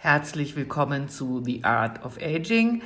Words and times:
Herzlich 0.00 0.54
willkommen 0.54 1.08
zu 1.08 1.42
The 1.44 1.64
Art 1.64 2.04
of 2.04 2.18
Aging. 2.22 2.82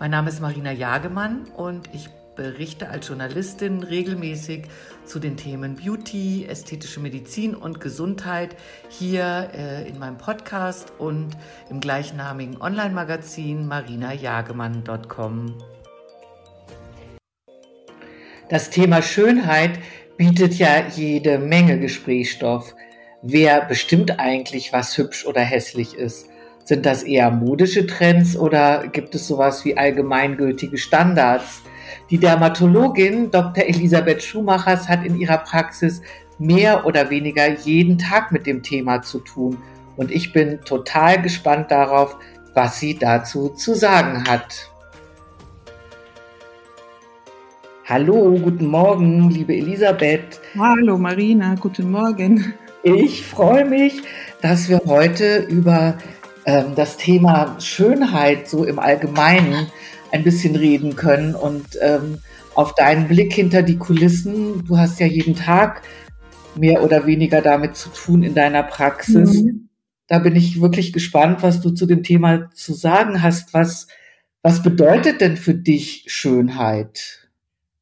Mein 0.00 0.12
Name 0.12 0.30
ist 0.30 0.40
Marina 0.40 0.72
Jagemann 0.72 1.44
und 1.54 1.90
ich 1.92 2.08
berichte 2.36 2.88
als 2.88 3.06
Journalistin 3.06 3.82
regelmäßig 3.82 4.62
zu 5.04 5.18
den 5.18 5.36
Themen 5.36 5.76
Beauty, 5.76 6.46
ästhetische 6.48 7.00
Medizin 7.00 7.54
und 7.54 7.82
Gesundheit 7.82 8.56
hier 8.88 9.50
äh, 9.52 9.86
in 9.86 9.98
meinem 9.98 10.16
Podcast 10.16 10.90
und 10.96 11.36
im 11.68 11.80
gleichnamigen 11.80 12.58
Online-Magazin 12.58 13.66
marinajagemann.com. 13.66 15.62
Das 18.48 18.70
Thema 18.70 19.02
Schönheit 19.02 19.78
bietet 20.16 20.54
ja 20.54 20.86
jede 20.88 21.38
Menge 21.38 21.78
Gesprächsstoff. 21.78 22.74
Wer 23.20 23.66
bestimmt 23.66 24.18
eigentlich, 24.18 24.72
was 24.72 24.96
hübsch 24.96 25.26
oder 25.26 25.42
hässlich 25.42 25.92
ist? 25.94 26.30
Sind 26.64 26.86
das 26.86 27.02
eher 27.02 27.30
modische 27.30 27.86
Trends 27.86 28.38
oder 28.38 28.88
gibt 28.88 29.14
es 29.14 29.26
sowas 29.26 29.66
wie 29.66 29.76
allgemeingültige 29.76 30.78
Standards? 30.78 31.62
Die 32.08 32.16
Dermatologin 32.16 33.30
Dr. 33.30 33.64
Elisabeth 33.64 34.22
Schumachers 34.22 34.88
hat 34.88 35.04
in 35.04 35.20
ihrer 35.20 35.36
Praxis 35.38 36.00
mehr 36.38 36.86
oder 36.86 37.10
weniger 37.10 37.50
jeden 37.50 37.98
Tag 37.98 38.32
mit 38.32 38.46
dem 38.46 38.62
Thema 38.62 39.02
zu 39.02 39.18
tun. 39.18 39.58
Und 39.96 40.10
ich 40.10 40.32
bin 40.32 40.58
total 40.64 41.20
gespannt 41.20 41.70
darauf, 41.70 42.16
was 42.54 42.80
sie 42.80 42.98
dazu 42.98 43.50
zu 43.50 43.74
sagen 43.74 44.24
hat. 44.26 44.70
Hallo, 47.84 48.38
guten 48.42 48.68
Morgen, 48.68 49.28
liebe 49.28 49.54
Elisabeth. 49.54 50.40
Hallo 50.58 50.96
Marina, 50.96 51.56
guten 51.56 51.90
Morgen. 51.90 52.54
Ich 52.82 53.26
freue 53.26 53.66
mich, 53.66 54.00
dass 54.40 54.70
wir 54.70 54.80
heute 54.86 55.40
über 55.48 55.98
ähm, 56.46 56.74
das 56.74 56.96
Thema 56.96 57.58
Schönheit 57.60 58.48
so 58.48 58.64
im 58.64 58.78
Allgemeinen 58.78 59.66
ein 60.12 60.24
bisschen 60.24 60.56
reden 60.56 60.96
können 60.96 61.34
und 61.34 61.64
ähm, 61.80 62.18
auf 62.54 62.74
deinen 62.74 63.08
Blick 63.08 63.32
hinter 63.32 63.62
die 63.62 63.78
Kulissen. 63.78 64.64
Du 64.66 64.78
hast 64.78 65.00
ja 65.00 65.06
jeden 65.06 65.34
Tag 65.34 65.82
mehr 66.56 66.82
oder 66.84 67.06
weniger 67.06 67.42
damit 67.42 67.76
zu 67.76 67.88
tun 67.88 68.22
in 68.22 68.34
deiner 68.34 68.62
Praxis. 68.62 69.42
Mhm. 69.42 69.68
Da 70.06 70.18
bin 70.18 70.36
ich 70.36 70.60
wirklich 70.60 70.92
gespannt, 70.92 71.42
was 71.42 71.60
du 71.60 71.70
zu 71.70 71.86
dem 71.86 72.02
Thema 72.02 72.50
zu 72.54 72.74
sagen 72.74 73.22
hast. 73.22 73.54
Was, 73.54 73.88
was 74.42 74.62
bedeutet 74.62 75.20
denn 75.20 75.36
für 75.36 75.54
dich 75.54 76.04
Schönheit? 76.06 77.28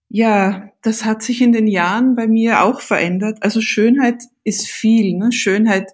Ja, 0.08 0.70
das 0.82 1.04
hat 1.04 1.22
sich 1.22 1.42
in 1.42 1.52
den 1.52 1.66
Jahren 1.66 2.14
bei 2.14 2.28
mir 2.28 2.62
auch 2.62 2.80
verändert. 2.80 3.38
Also 3.40 3.60
Schönheit 3.60 4.22
ist 4.44 4.68
viel. 4.68 5.16
Ne? 5.16 5.32
Schönheit 5.32 5.92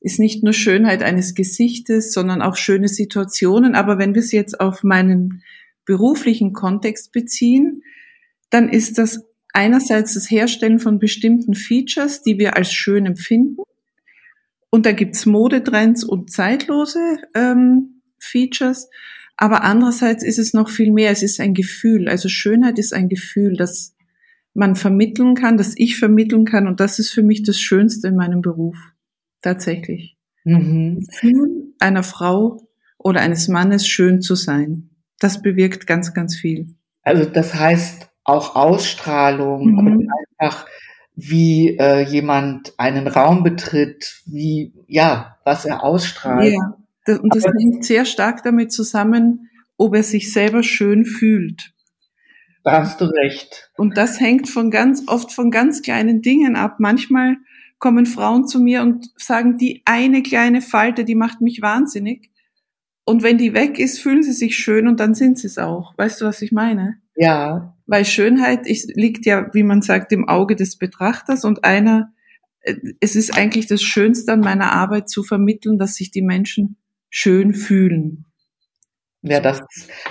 ist 0.00 0.18
nicht 0.18 0.44
nur 0.44 0.52
Schönheit 0.52 1.02
eines 1.02 1.34
Gesichtes, 1.34 2.12
sondern 2.12 2.42
auch 2.42 2.56
schöne 2.56 2.88
Situationen. 2.88 3.74
Aber 3.74 3.98
wenn 3.98 4.14
wir 4.14 4.20
es 4.20 4.32
jetzt 4.32 4.60
auf 4.60 4.82
meinen 4.82 5.42
beruflichen 5.84 6.52
Kontext 6.52 7.12
beziehen, 7.12 7.82
dann 8.50 8.68
ist 8.68 8.98
das 8.98 9.24
einerseits 9.52 10.14
das 10.14 10.30
Herstellen 10.30 10.78
von 10.78 10.98
bestimmten 10.98 11.54
Features, 11.54 12.22
die 12.22 12.38
wir 12.38 12.56
als 12.56 12.72
schön 12.72 13.06
empfinden. 13.06 13.62
Und 14.70 14.86
da 14.86 14.92
gibt's 14.92 15.26
Modetrends 15.26 16.04
und 16.04 16.30
zeitlose 16.30 17.18
ähm, 17.34 18.02
Features. 18.18 18.88
Aber 19.36 19.64
andererseits 19.64 20.22
ist 20.24 20.38
es 20.38 20.52
noch 20.52 20.68
viel 20.68 20.92
mehr. 20.92 21.10
Es 21.10 21.22
ist 21.22 21.40
ein 21.40 21.54
Gefühl. 21.54 22.08
Also 22.08 22.28
Schönheit 22.28 22.78
ist 22.78 22.92
ein 22.92 23.08
Gefühl, 23.08 23.56
das 23.56 23.94
man 24.52 24.76
vermitteln 24.76 25.34
kann, 25.34 25.56
das 25.56 25.74
ich 25.76 25.98
vermitteln 25.98 26.44
kann. 26.44 26.66
Und 26.66 26.80
das 26.80 26.98
ist 26.98 27.10
für 27.10 27.22
mich 27.22 27.44
das 27.44 27.58
Schönste 27.58 28.08
in 28.08 28.16
meinem 28.16 28.42
Beruf. 28.42 28.76
Tatsächlich. 29.42 30.16
Mhm. 30.44 31.06
Einer 31.78 32.02
Frau 32.02 32.60
oder 32.98 33.20
eines 33.20 33.48
Mannes 33.48 33.86
schön 33.86 34.20
zu 34.20 34.34
sein. 34.34 34.90
Das 35.20 35.42
bewirkt 35.42 35.86
ganz, 35.86 36.14
ganz 36.14 36.36
viel. 36.36 36.74
Also 37.02 37.24
das 37.24 37.54
heißt 37.54 38.08
auch 38.24 38.56
Ausstrahlung 38.56 39.72
mhm. 39.72 39.78
und 39.78 40.08
einfach 40.38 40.66
wie 41.14 41.76
äh, 41.78 42.02
jemand 42.02 42.74
einen 42.78 43.08
Raum 43.08 43.42
betritt, 43.42 44.22
wie 44.26 44.72
ja, 44.86 45.36
was 45.44 45.64
er 45.64 45.82
ausstrahlt. 45.82 46.52
Ja, 46.52 46.76
das, 47.04 47.18
und 47.18 47.34
das 47.34 47.44
Aber, 47.44 47.54
hängt 47.58 47.84
sehr 47.84 48.04
stark 48.04 48.42
damit 48.44 48.72
zusammen, 48.72 49.48
ob 49.76 49.96
er 49.96 50.02
sich 50.02 50.32
selber 50.32 50.62
schön 50.62 51.04
fühlt. 51.04 51.72
Da 52.62 52.82
hast 52.82 53.00
du 53.00 53.06
recht. 53.06 53.70
Und 53.76 53.96
das 53.96 54.20
hängt 54.20 54.48
von 54.48 54.70
ganz 54.70 55.04
oft 55.06 55.32
von 55.32 55.50
ganz 55.50 55.82
kleinen 55.82 56.20
Dingen 56.20 56.54
ab. 56.54 56.76
Manchmal 56.78 57.36
kommen 57.78 58.06
Frauen 58.06 58.46
zu 58.46 58.60
mir 58.60 58.82
und 58.82 59.10
sagen, 59.16 59.56
die 59.56 59.82
eine 59.84 60.22
kleine 60.22 60.60
Falte, 60.60 61.04
die 61.04 61.14
macht 61.14 61.40
mich 61.40 61.62
wahnsinnig. 61.62 62.30
Und 63.04 63.22
wenn 63.22 63.38
die 63.38 63.54
weg 63.54 63.78
ist, 63.78 64.00
fühlen 64.00 64.22
sie 64.22 64.32
sich 64.32 64.56
schön 64.56 64.86
und 64.86 65.00
dann 65.00 65.14
sind 65.14 65.38
sie 65.38 65.46
es 65.46 65.58
auch. 65.58 65.96
Weißt 65.96 66.20
du, 66.20 66.26
was 66.26 66.42
ich 66.42 66.52
meine? 66.52 67.00
Ja. 67.16 67.74
Weil 67.86 68.04
Schönheit 68.04 68.66
ist, 68.66 68.94
liegt 68.96 69.24
ja, 69.24 69.48
wie 69.54 69.62
man 69.62 69.80
sagt, 69.80 70.12
im 70.12 70.28
Auge 70.28 70.56
des 70.56 70.76
Betrachters 70.76 71.44
und 71.44 71.64
einer, 71.64 72.12
äh, 72.60 72.74
es 73.00 73.16
ist 73.16 73.36
eigentlich 73.36 73.66
das 73.66 73.82
Schönste 73.82 74.32
an 74.32 74.40
meiner 74.40 74.72
Arbeit 74.72 75.08
zu 75.08 75.22
vermitteln, 75.22 75.78
dass 75.78 75.94
sich 75.94 76.10
die 76.10 76.22
Menschen 76.22 76.76
schön 77.08 77.54
fühlen. 77.54 78.26
Ja, 79.22 79.40
das, 79.40 79.60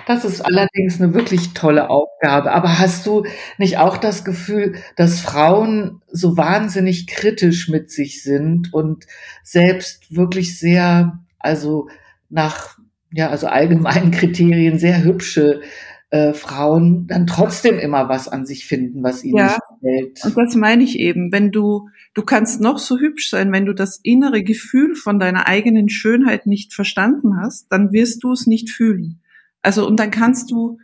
das 0.06 0.26
ist 0.26 0.42
allerdings 0.42 1.00
eine 1.00 1.14
wirklich 1.14 1.54
tolle 1.54 1.90
Aufgabe. 1.90 2.52
Aber 2.52 2.78
hast 2.78 3.06
du 3.06 3.24
nicht 3.58 3.78
auch 3.78 3.98
das 3.98 4.26
Gefühl, 4.26 4.76
dass 4.98 5.22
Frauen 5.22 6.02
so 6.12 6.36
wahnsinnig 6.36 7.08
kritisch 7.08 7.70
mit 7.70 7.90
sich 7.90 8.22
sind 8.22 8.74
und 8.74 9.06
selbst 9.44 10.14
wirklich 10.14 10.60
sehr, 10.60 11.20
also 11.40 11.88
nach 12.30 12.78
ja, 13.12 13.30
also 13.30 13.48
allgemeinen 13.48 14.12
Kriterien 14.12 14.80
sehr 14.80 15.04
hübsche 15.04 15.62
äh, 16.10 16.34
Frauen 16.34 17.08
dann 17.08 17.28
trotzdem 17.28 17.80
immer 17.80 18.10
was 18.10 18.28
an 18.28 18.46
sich 18.46 18.66
finden, 18.66 19.04
was 19.04 19.24
ihnen 19.24 19.38
ja, 19.38 19.46
nicht 19.46 19.60
gefällt. 19.82 20.20
Und 20.24 20.38
das 20.38 20.56
meine 20.56 20.84
ich 20.84 21.00
eben, 21.00 21.32
wenn 21.32 21.52
du, 21.52 21.90
du 22.14 22.24
kannst 22.24 22.62
noch 22.62 22.80
so 22.80 22.98
hübsch 22.98 23.30
sein, 23.30 23.52
wenn 23.52 23.66
du 23.66 23.74
das 23.74 24.00
innere 24.04 24.44
Gefühl 24.44 24.96
von 24.96 25.20
deiner 25.20 25.48
eigenen 25.48 25.90
Schönheit 25.90 26.46
nicht 26.46 26.74
verstanden 26.74 27.38
hast, 27.40 27.72
dann 27.72 27.92
wirst 27.92 28.24
du 28.24 28.32
es 28.32 28.48
nicht 28.48 28.70
fühlen. 28.70 29.22
Also, 29.62 29.88
und 29.88 30.00
dann 30.00 30.12
kannst 30.12 30.52
du 30.52 30.78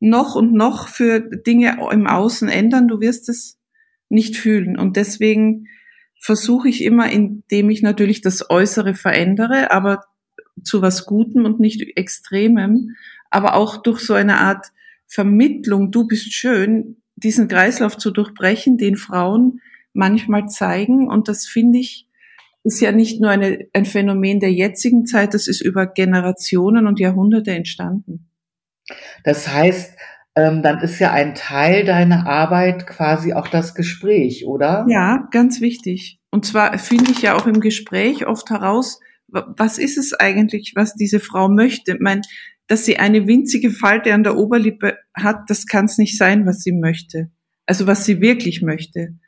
noch 0.00 0.34
und 0.34 0.52
noch 0.52 0.88
für 0.88 1.20
Dinge 1.20 1.78
im 1.92 2.06
Außen 2.06 2.48
ändern, 2.48 2.88
du 2.88 3.00
wirst 3.00 3.28
es 3.28 3.58
nicht 4.08 4.36
fühlen. 4.36 4.78
Und 4.78 4.96
deswegen 4.96 5.66
versuche 6.20 6.68
ich 6.68 6.82
immer, 6.82 7.10
indem 7.10 7.70
ich 7.70 7.82
natürlich 7.82 8.20
das 8.20 8.50
Äußere 8.50 8.94
verändere, 8.94 9.70
aber 9.70 10.04
zu 10.62 10.82
was 10.82 11.06
Gutem 11.06 11.44
und 11.44 11.60
nicht 11.60 11.96
Extremem, 11.96 12.96
aber 13.30 13.54
auch 13.54 13.82
durch 13.82 14.00
so 14.00 14.14
eine 14.14 14.38
Art 14.38 14.66
Vermittlung, 15.06 15.90
du 15.90 16.06
bist 16.06 16.32
schön, 16.32 17.02
diesen 17.22 17.48
Kreislauf 17.48 17.96
zu 17.96 18.10
durchbrechen, 18.10 18.76
den 18.78 18.96
Frauen 18.96 19.60
manchmal 19.92 20.46
zeigen. 20.46 21.08
Und 21.08 21.28
das 21.28 21.46
finde 21.46 21.78
ich, 21.78 22.06
ist 22.64 22.80
ja 22.80 22.92
nicht 22.92 23.20
nur 23.20 23.30
eine, 23.30 23.66
ein 23.72 23.86
Phänomen 23.86 24.40
der 24.40 24.52
jetzigen 24.52 25.06
Zeit, 25.06 25.34
das 25.34 25.48
ist 25.48 25.60
über 25.60 25.86
Generationen 25.86 26.86
und 26.86 27.00
Jahrhunderte 27.00 27.52
entstanden. 27.52 28.28
Das 29.24 29.48
heißt, 29.48 29.96
ähm, 30.36 30.62
dann 30.62 30.80
ist 30.80 30.98
ja 30.98 31.12
ein 31.12 31.34
Teil 31.34 31.84
deiner 31.84 32.26
Arbeit 32.26 32.86
quasi 32.86 33.32
auch 33.32 33.48
das 33.48 33.74
Gespräch, 33.74 34.46
oder? 34.46 34.86
Ja, 34.88 35.28
ganz 35.30 35.60
wichtig. 35.60 36.20
Und 36.30 36.44
zwar 36.44 36.78
finde 36.78 37.10
ich 37.10 37.22
ja 37.22 37.36
auch 37.36 37.46
im 37.46 37.60
Gespräch 37.60 38.26
oft 38.26 38.50
heraus, 38.50 39.00
was 39.32 39.78
ist 39.78 39.96
es 39.96 40.12
eigentlich, 40.12 40.72
was 40.74 40.94
diese 40.94 41.20
Frau 41.20 41.48
möchte? 41.48 41.92
Ich 41.92 42.00
meine, 42.00 42.22
dass 42.70 42.84
sie 42.84 42.98
eine 42.98 43.26
winzige 43.26 43.72
Falte 43.72 44.14
an 44.14 44.22
der 44.22 44.36
Oberlippe 44.36 44.96
hat, 45.12 45.50
das 45.50 45.66
kann 45.66 45.86
es 45.86 45.98
nicht 45.98 46.16
sein, 46.16 46.46
was 46.46 46.62
sie 46.62 46.70
möchte. 46.70 47.28
Also 47.66 47.88
was 47.88 48.04
sie 48.04 48.20
wirklich 48.20 48.62
möchte. 48.62 49.18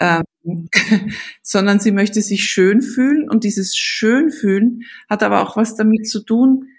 Ähm, 0.00 0.24
sondern 1.42 1.78
sie 1.78 1.92
möchte 1.92 2.20
sich 2.22 2.42
schön 2.42 2.82
fühlen 2.82 3.30
und 3.30 3.44
dieses 3.44 3.76
schön 3.76 4.32
fühlen 4.32 4.80
hat 5.08 5.22
aber 5.22 5.42
auch 5.42 5.56
was 5.56 5.76
damit 5.76 6.08
zu 6.08 6.24
tun, 6.24 6.70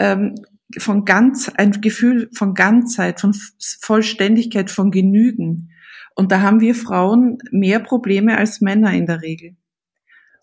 ähm, 0.00 0.34
von 0.78 1.04
ganz, 1.04 1.48
ein 1.48 1.80
Gefühl 1.80 2.28
von 2.34 2.54
Ganzheit, 2.54 3.20
von 3.20 3.32
Vollständigkeit, 3.80 4.68
von 4.68 4.90
Genügen. 4.90 5.70
Und 6.16 6.32
da 6.32 6.40
haben 6.40 6.58
wir 6.58 6.74
Frauen 6.74 7.38
mehr 7.52 7.78
Probleme 7.78 8.36
als 8.36 8.60
Männer 8.60 8.92
in 8.94 9.06
der 9.06 9.22
Regel. 9.22 9.54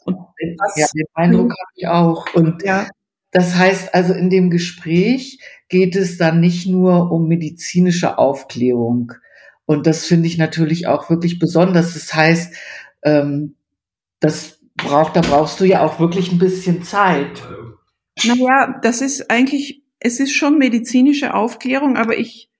Und 0.05 0.15
das, 0.59 0.77
ja, 0.77 0.87
den 0.95 1.07
Eindruck 1.13 1.51
habe 1.51 1.71
ich 1.75 1.87
auch. 1.89 2.33
Und 2.35 2.63
ja. 2.63 2.87
Das 3.33 3.55
heißt 3.55 3.95
also, 3.95 4.13
in 4.13 4.29
dem 4.29 4.51
Gespräch 4.51 5.39
geht 5.67 5.95
es 5.95 6.17
dann 6.17 6.39
nicht 6.39 6.67
nur 6.67 7.11
um 7.11 7.27
medizinische 7.27 8.19
Aufklärung. 8.19 9.11
Und 9.65 9.87
das 9.87 10.05
finde 10.05 10.27
ich 10.27 10.37
natürlich 10.37 10.87
auch 10.87 11.09
wirklich 11.09 11.39
besonders. 11.39 11.95
Das 11.95 12.13
heißt, 12.13 12.55
ähm, 13.01 13.55
das 14.19 14.59
braucht, 14.75 15.15
da 15.15 15.21
brauchst 15.21 15.59
du 15.59 15.65
ja 15.65 15.83
auch 15.83 15.99
wirklich 15.99 16.31
ein 16.31 16.37
bisschen 16.37 16.83
Zeit. 16.83 17.41
Naja, 18.23 18.79
das 18.83 19.01
ist 19.01 19.31
eigentlich, 19.31 19.83
es 19.99 20.19
ist 20.19 20.33
schon 20.33 20.59
medizinische 20.59 21.33
Aufklärung, 21.33 21.97
aber 21.97 22.15
ich, 22.17 22.51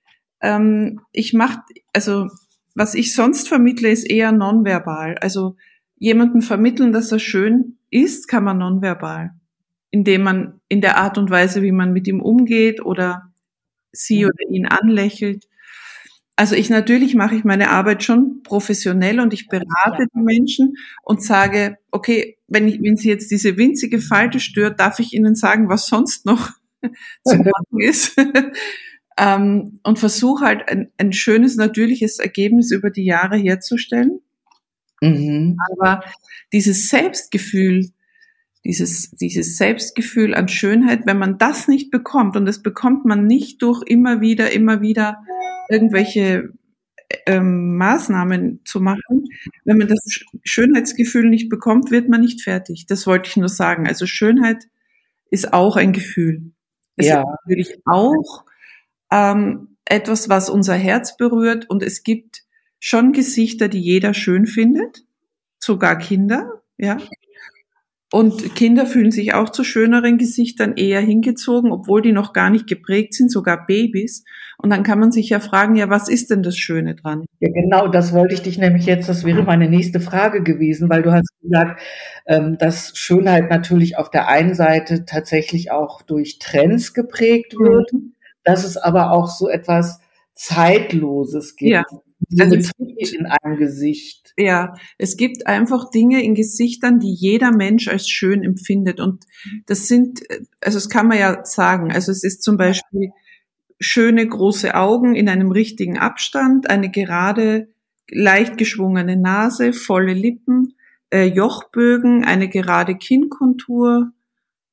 ähm, 0.42 1.02
ich 1.12 1.34
mache, 1.34 1.60
also 1.94 2.28
was 2.74 2.96
ich 2.96 3.14
sonst 3.14 3.48
vermittle, 3.48 3.90
ist 3.90 4.10
eher 4.10 4.32
nonverbal. 4.32 5.20
Also 5.20 5.56
jemanden 5.98 6.42
vermitteln, 6.42 6.94
dass 6.94 7.12
er 7.12 7.20
schön 7.20 7.78
ist, 7.92 8.28
kann 8.28 8.44
man 8.44 8.58
nonverbal. 8.58 9.36
Indem 9.94 10.24
man 10.24 10.60
in 10.70 10.82
der 10.82 10.98
Art 10.98 11.20
und 11.20 11.30
Weise, 11.30 11.62
wie 11.62 11.72
man 11.72 11.94
mit 11.94 12.08
ihm 12.08 12.20
umgeht 12.20 12.84
oder 12.84 13.32
sie 13.92 14.24
mhm. 14.24 14.30
oder 14.30 14.50
ihn 14.50 14.66
anlächelt. 14.66 15.48
Also 16.36 16.56
ich 16.56 16.72
natürlich 16.72 17.14
mache 17.14 17.36
ich 17.36 17.44
meine 17.44 17.70
Arbeit 17.70 18.04
schon 18.04 18.42
professionell 18.42 19.20
und 19.20 19.36
ich 19.36 19.48
berate 19.50 20.08
die 20.16 20.20
Menschen 20.20 20.78
und 21.04 21.22
sage, 21.22 21.78
okay, 21.92 22.40
wenn, 22.48 22.68
ich, 22.68 22.82
wenn 22.82 22.98
Sie 22.98 23.08
jetzt 23.08 23.30
diese 23.30 23.56
winzige 23.56 24.00
Falte 24.00 24.40
stört, 24.40 24.80
darf 24.80 24.98
ich 24.98 25.14
Ihnen 25.14 25.36
sagen, 25.36 25.70
was 25.70 25.86
sonst 25.86 26.26
noch 26.26 26.50
zu 27.24 27.38
machen 27.38 27.80
ist. 27.80 28.20
ähm, 29.20 29.80
und 29.84 30.00
versuche 30.00 30.44
halt 30.44 30.70
ein, 30.70 30.92
ein 30.98 31.14
schönes, 31.14 31.56
natürliches 31.56 32.18
Ergebnis 32.18 32.72
über 32.72 32.90
die 32.90 33.06
Jahre 33.06 33.38
herzustellen. 33.38 34.22
Mhm. 35.02 35.56
Aber 35.72 36.04
dieses 36.52 36.90
Selbstgefühl, 36.90 37.92
dieses, 38.66 39.12
dieses 39.12 39.58
Selbstgefühl 39.58 40.34
an 40.34 40.48
Schönheit, 40.48 41.06
wenn 41.06 41.18
man 41.18 41.38
das 41.38 41.68
nicht 41.68 41.92
bekommt, 41.92 42.36
und 42.38 42.46
das 42.46 42.62
bekommt 42.62 43.06
man 43.06 43.28
nicht 43.28 43.62
durch 43.62 43.84
immer 43.86 44.22
wieder, 44.22 44.52
immer 44.52 44.82
wieder 44.82 45.24
irgendwelche 45.70 46.54
ähm, 47.26 47.78
Maßnahmen 47.78 48.62
zu 48.66 48.80
machen, 48.80 49.28
wenn 49.66 49.78
man 49.78 49.88
das 49.88 50.00
Schönheitsgefühl 50.44 51.30
nicht 51.30 51.50
bekommt, 51.50 51.92
wird 51.92 52.10
man 52.10 52.22
nicht 52.22 52.42
fertig. 52.42 52.86
Das 52.88 53.06
wollte 53.06 53.30
ich 53.30 53.38
nur 53.38 53.50
sagen. 53.50 53.88
Also 53.88 54.06
Schönheit 54.06 54.66
ist 55.30 55.54
auch 55.54 55.76
ein 55.76 55.94
Gefühl. 55.94 56.52
Es 56.96 57.08
ja. 57.08 57.22
ist 57.22 57.28
natürlich 57.46 57.78
auch 57.86 58.46
ähm, 59.12 59.78
etwas, 59.86 60.30
was 60.30 60.50
unser 60.50 60.76
Herz 60.76 61.18
berührt 61.18 61.70
und 61.70 61.84
es 61.84 62.04
gibt 62.04 62.44
schon 62.80 63.14
Gesichter, 63.14 63.68
die 63.68 63.80
jeder 63.80 64.14
schön 64.14 64.46
findet, 64.46 65.06
sogar 65.60 65.98
Kinder, 65.98 66.62
ja. 66.78 66.98
Und 68.14 68.54
Kinder 68.54 68.86
fühlen 68.86 69.10
sich 69.10 69.34
auch 69.34 69.50
zu 69.50 69.64
schöneren 69.64 70.20
Gesichtern 70.20 70.74
eher 70.76 71.02
hingezogen, 71.02 71.72
obwohl 71.72 72.04
die 72.04 72.12
noch 72.12 72.32
gar 72.32 72.52
nicht 72.52 72.68
geprägt 72.68 73.16
sind, 73.16 73.32
sogar 73.32 73.66
Babys. 73.66 74.24
Und 74.60 74.70
dann 74.70 74.84
kann 74.84 75.00
man 75.00 75.12
sich 75.12 75.30
ja 75.30 75.40
fragen, 75.40 75.76
ja, 75.76 75.90
was 75.90 76.10
ist 76.10 76.30
denn 76.30 76.44
das 76.44 76.56
Schöne 76.56 76.94
dran? 76.94 77.26
Ja, 77.40 77.50
genau, 77.52 77.88
das 77.88 78.14
wollte 78.14 78.36
ich 78.36 78.44
dich 78.44 78.60
nämlich 78.60 78.86
jetzt, 78.86 79.10
das 79.10 79.26
wäre 79.26 79.42
meine 79.42 79.68
nächste 79.68 80.00
Frage 80.00 80.44
gewesen, 80.44 80.92
weil 80.92 81.02
du 81.02 81.12
hast 81.12 81.28
gesagt, 81.42 81.82
ähm, 82.28 82.60
dass 82.60 82.96
Schönheit 82.96 83.50
natürlich 83.50 83.98
auf 83.98 84.12
der 84.12 84.28
einen 84.28 84.54
Seite 84.54 85.06
tatsächlich 85.06 85.72
auch 85.72 86.04
durch 86.04 86.38
Trends 86.38 86.94
geprägt 86.94 87.56
wird, 87.58 87.94
mhm. 87.94 88.14
dass 88.44 88.64
es 88.64 88.78
aber 88.78 89.12
auch 89.12 89.28
so 89.28 89.50
etwas 89.50 90.02
Zeitloses 90.36 91.56
gibt. 91.56 91.72
Ja. 91.72 91.84
Also 92.40 92.56
in 92.56 93.26
einem 93.26 93.58
Gesicht. 93.58 94.34
Ja, 94.38 94.74
es 94.98 95.18
gibt 95.18 95.48
einfach 95.48 95.90
Dinge 95.90 96.24
in 96.24 96.36
Gesichtern, 96.36 97.00
die 97.00 97.14
jeder 97.14 97.52
Mensch 97.52 97.88
als 97.88 98.10
schön 98.10 98.44
empfindet. 98.44 99.00
Und 99.00 99.26
das 99.66 99.88
sind, 99.88 100.22
also 100.62 100.78
das 100.78 100.90
kann 100.90 101.08
man 101.08 101.18
ja 101.18 101.46
sagen. 101.46 101.92
Also 101.92 102.12
es 102.12 102.24
ist 102.24 102.44
zum 102.44 102.58
Beispiel 102.58 103.12
schöne 103.80 104.28
große 104.28 104.76
Augen 104.76 105.16
in 105.16 105.30
einem 105.30 105.52
richtigen 105.52 105.98
Abstand, 105.98 106.70
eine 106.70 106.90
gerade, 106.90 107.68
leicht 108.10 108.58
geschwungene 108.58 109.18
Nase, 109.18 109.74
volle 109.74 110.14
Lippen, 110.14 110.76
äh, 111.10 111.26
Jochbögen, 111.26 112.24
eine 112.24 112.50
gerade 112.50 112.96
Kinnkontur, 112.96 114.12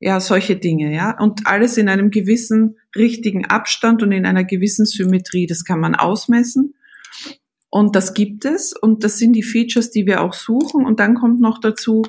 ja, 0.01 0.19
solche 0.19 0.57
Dinge, 0.57 0.95
ja. 0.95 1.19
Und 1.19 1.47
alles 1.47 1.77
in 1.77 1.89
einem 1.89 2.11
gewissen 2.11 2.79
richtigen 2.97 3.45
Abstand 3.45 4.03
und 4.03 4.13
in 4.13 4.25
einer 4.25 4.45
gewissen 4.45 4.87
Symmetrie. 4.87 5.47
Das 5.47 5.65
kann 5.65 5.79
man 5.79 5.95
ausmessen. 5.95 6.75
Und 7.71 7.95
das 7.95 8.15
gibt 8.15 8.45
es 8.45 8.73
und 8.73 9.05
das 9.05 9.19
sind 9.19 9.33
die 9.33 9.45
Features, 9.45 9.91
die 9.91 10.05
wir 10.05 10.23
auch 10.23 10.35
suchen. 10.35 10.85
Und 10.85 10.99
dann 10.99 11.15
kommt 11.15 11.41
noch 11.41 11.59
dazu, 11.61 12.03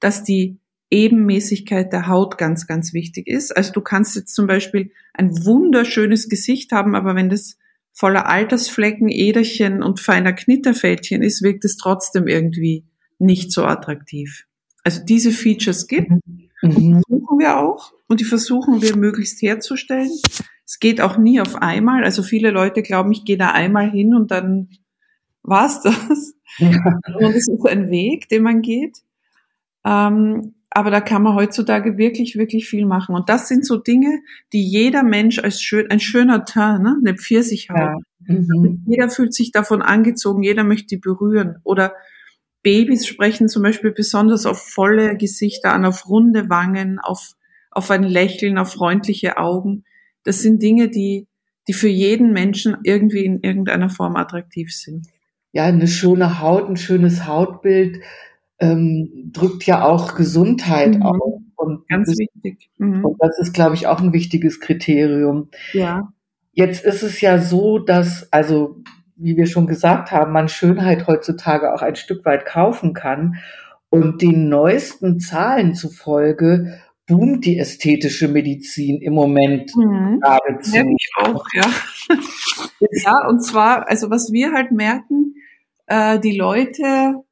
dass 0.00 0.24
die 0.24 0.58
Ebenmäßigkeit 0.90 1.92
der 1.92 2.08
Haut 2.08 2.36
ganz, 2.36 2.66
ganz 2.66 2.92
wichtig 2.92 3.26
ist. 3.26 3.56
Also 3.56 3.72
du 3.72 3.80
kannst 3.80 4.16
jetzt 4.16 4.34
zum 4.34 4.46
Beispiel 4.46 4.90
ein 5.12 5.44
wunderschönes 5.44 6.28
Gesicht 6.28 6.72
haben, 6.72 6.94
aber 6.94 7.14
wenn 7.14 7.30
das 7.30 7.56
voller 7.92 8.26
Altersflecken, 8.26 9.08
Äderchen 9.08 9.82
und 9.82 10.00
feiner 10.00 10.32
Knitterfältchen 10.32 11.22
ist, 11.22 11.42
wirkt 11.42 11.64
es 11.64 11.76
trotzdem 11.76 12.26
irgendwie 12.26 12.84
nicht 13.18 13.52
so 13.52 13.64
attraktiv. 13.64 14.46
Also 14.82 15.02
diese 15.04 15.30
Features 15.30 15.86
gibt, 15.86 16.10
mhm. 16.10 16.20
die 16.62 17.00
suchen 17.08 17.38
wir 17.38 17.58
auch 17.58 17.92
und 18.08 18.20
die 18.20 18.24
versuchen 18.24 18.82
wir 18.82 18.96
möglichst 18.96 19.40
herzustellen. 19.42 20.10
Es 20.66 20.78
geht 20.80 21.00
auch 21.00 21.16
nie 21.18 21.40
auf 21.40 21.56
einmal. 21.56 22.04
Also 22.04 22.22
viele 22.22 22.50
Leute 22.50 22.82
glauben, 22.82 23.12
ich 23.12 23.24
gehe 23.24 23.38
da 23.38 23.50
einmal 23.50 23.90
hin 23.90 24.14
und 24.14 24.30
dann 24.30 24.68
war's 25.44 25.82
das. 25.82 26.34
Ja. 26.58 26.98
Und 27.18 27.34
es 27.34 27.48
ist 27.48 27.66
ein 27.66 27.90
Weg, 27.90 28.28
den 28.28 28.42
man 28.42 28.62
geht. 28.62 28.98
Ähm, 29.84 30.54
aber 30.70 30.90
da 30.90 31.00
kann 31.00 31.22
man 31.22 31.34
heutzutage 31.34 31.98
wirklich, 31.98 32.36
wirklich 32.36 32.66
viel 32.66 32.84
machen. 32.84 33.14
Und 33.14 33.28
das 33.28 33.46
sind 33.46 33.64
so 33.64 33.76
Dinge, 33.76 34.20
die 34.52 34.66
jeder 34.66 35.04
Mensch 35.04 35.38
als 35.38 35.62
schön, 35.62 35.88
ein 35.90 36.00
schöner 36.00 36.44
Teint, 36.44 36.82
ne? 36.82 36.96
eine 36.98 37.16
Pfirsichhaut. 37.16 37.78
Ja. 37.78 37.98
Mhm. 38.26 38.82
Jeder 38.86 39.08
fühlt 39.08 39.34
sich 39.34 39.52
davon 39.52 39.82
angezogen, 39.82 40.42
jeder 40.42 40.64
möchte 40.64 40.88
die 40.88 40.96
berühren. 40.96 41.58
Oder 41.62 41.94
Babys 42.62 43.06
sprechen 43.06 43.48
zum 43.48 43.62
Beispiel 43.62 43.92
besonders 43.92 44.46
auf 44.46 44.58
volle 44.58 45.16
Gesichter 45.16 45.72
an, 45.72 45.84
auf 45.84 46.08
runde 46.08 46.48
Wangen, 46.48 46.98
auf, 46.98 47.34
auf 47.70 47.90
ein 47.90 48.02
Lächeln, 48.02 48.58
auf 48.58 48.72
freundliche 48.72 49.36
Augen. 49.36 49.84
Das 50.24 50.40
sind 50.40 50.62
Dinge, 50.62 50.88
die, 50.88 51.28
die 51.68 51.74
für 51.74 51.88
jeden 51.88 52.32
Menschen 52.32 52.78
irgendwie 52.82 53.24
in 53.24 53.40
irgendeiner 53.42 53.90
Form 53.90 54.16
attraktiv 54.16 54.74
sind 54.74 55.13
ja, 55.54 55.64
eine 55.64 55.86
schöne 55.86 56.40
Haut, 56.40 56.68
ein 56.68 56.76
schönes 56.76 57.28
Hautbild 57.28 58.00
ähm, 58.58 59.30
drückt 59.32 59.64
ja 59.66 59.84
auch 59.84 60.16
Gesundheit 60.16 60.96
mhm. 60.96 61.02
auf. 61.02 61.40
Und 61.54 61.88
Ganz 61.88 62.08
das, 62.08 62.18
wichtig. 62.18 62.70
Mhm. 62.78 63.04
Und 63.04 63.16
das 63.20 63.38
ist, 63.38 63.54
glaube 63.54 63.76
ich, 63.76 63.86
auch 63.86 64.00
ein 64.00 64.12
wichtiges 64.12 64.58
Kriterium. 64.58 65.48
Ja. 65.72 66.12
Jetzt 66.52 66.84
ist 66.84 67.04
es 67.04 67.20
ja 67.20 67.38
so, 67.38 67.78
dass, 67.78 68.32
also, 68.32 68.82
wie 69.14 69.36
wir 69.36 69.46
schon 69.46 69.68
gesagt 69.68 70.10
haben, 70.10 70.32
man 70.32 70.48
Schönheit 70.48 71.06
heutzutage 71.06 71.72
auch 71.72 71.82
ein 71.82 71.94
Stück 71.94 72.24
weit 72.24 72.46
kaufen 72.46 72.92
kann. 72.92 73.36
Und 73.90 74.22
den 74.22 74.48
neuesten 74.48 75.20
Zahlen 75.20 75.74
zufolge 75.74 76.80
boomt 77.06 77.44
die 77.44 77.58
ästhetische 77.58 78.28
Medizin 78.28 79.00
im 79.00 79.12
Moment 79.12 79.70
mhm. 79.76 80.20
geradezu. 80.20 80.76
Ja, 80.76 80.84
ich 80.84 81.10
auch, 81.18 81.44
ja. 81.52 81.70
ja, 83.04 83.28
und 83.28 83.44
zwar, 83.44 83.88
also 83.88 84.10
was 84.10 84.32
wir 84.32 84.52
halt 84.52 84.72
merken, 84.72 85.34
äh, 85.86 86.18
die 86.18 86.36
Leute, 86.36 87.22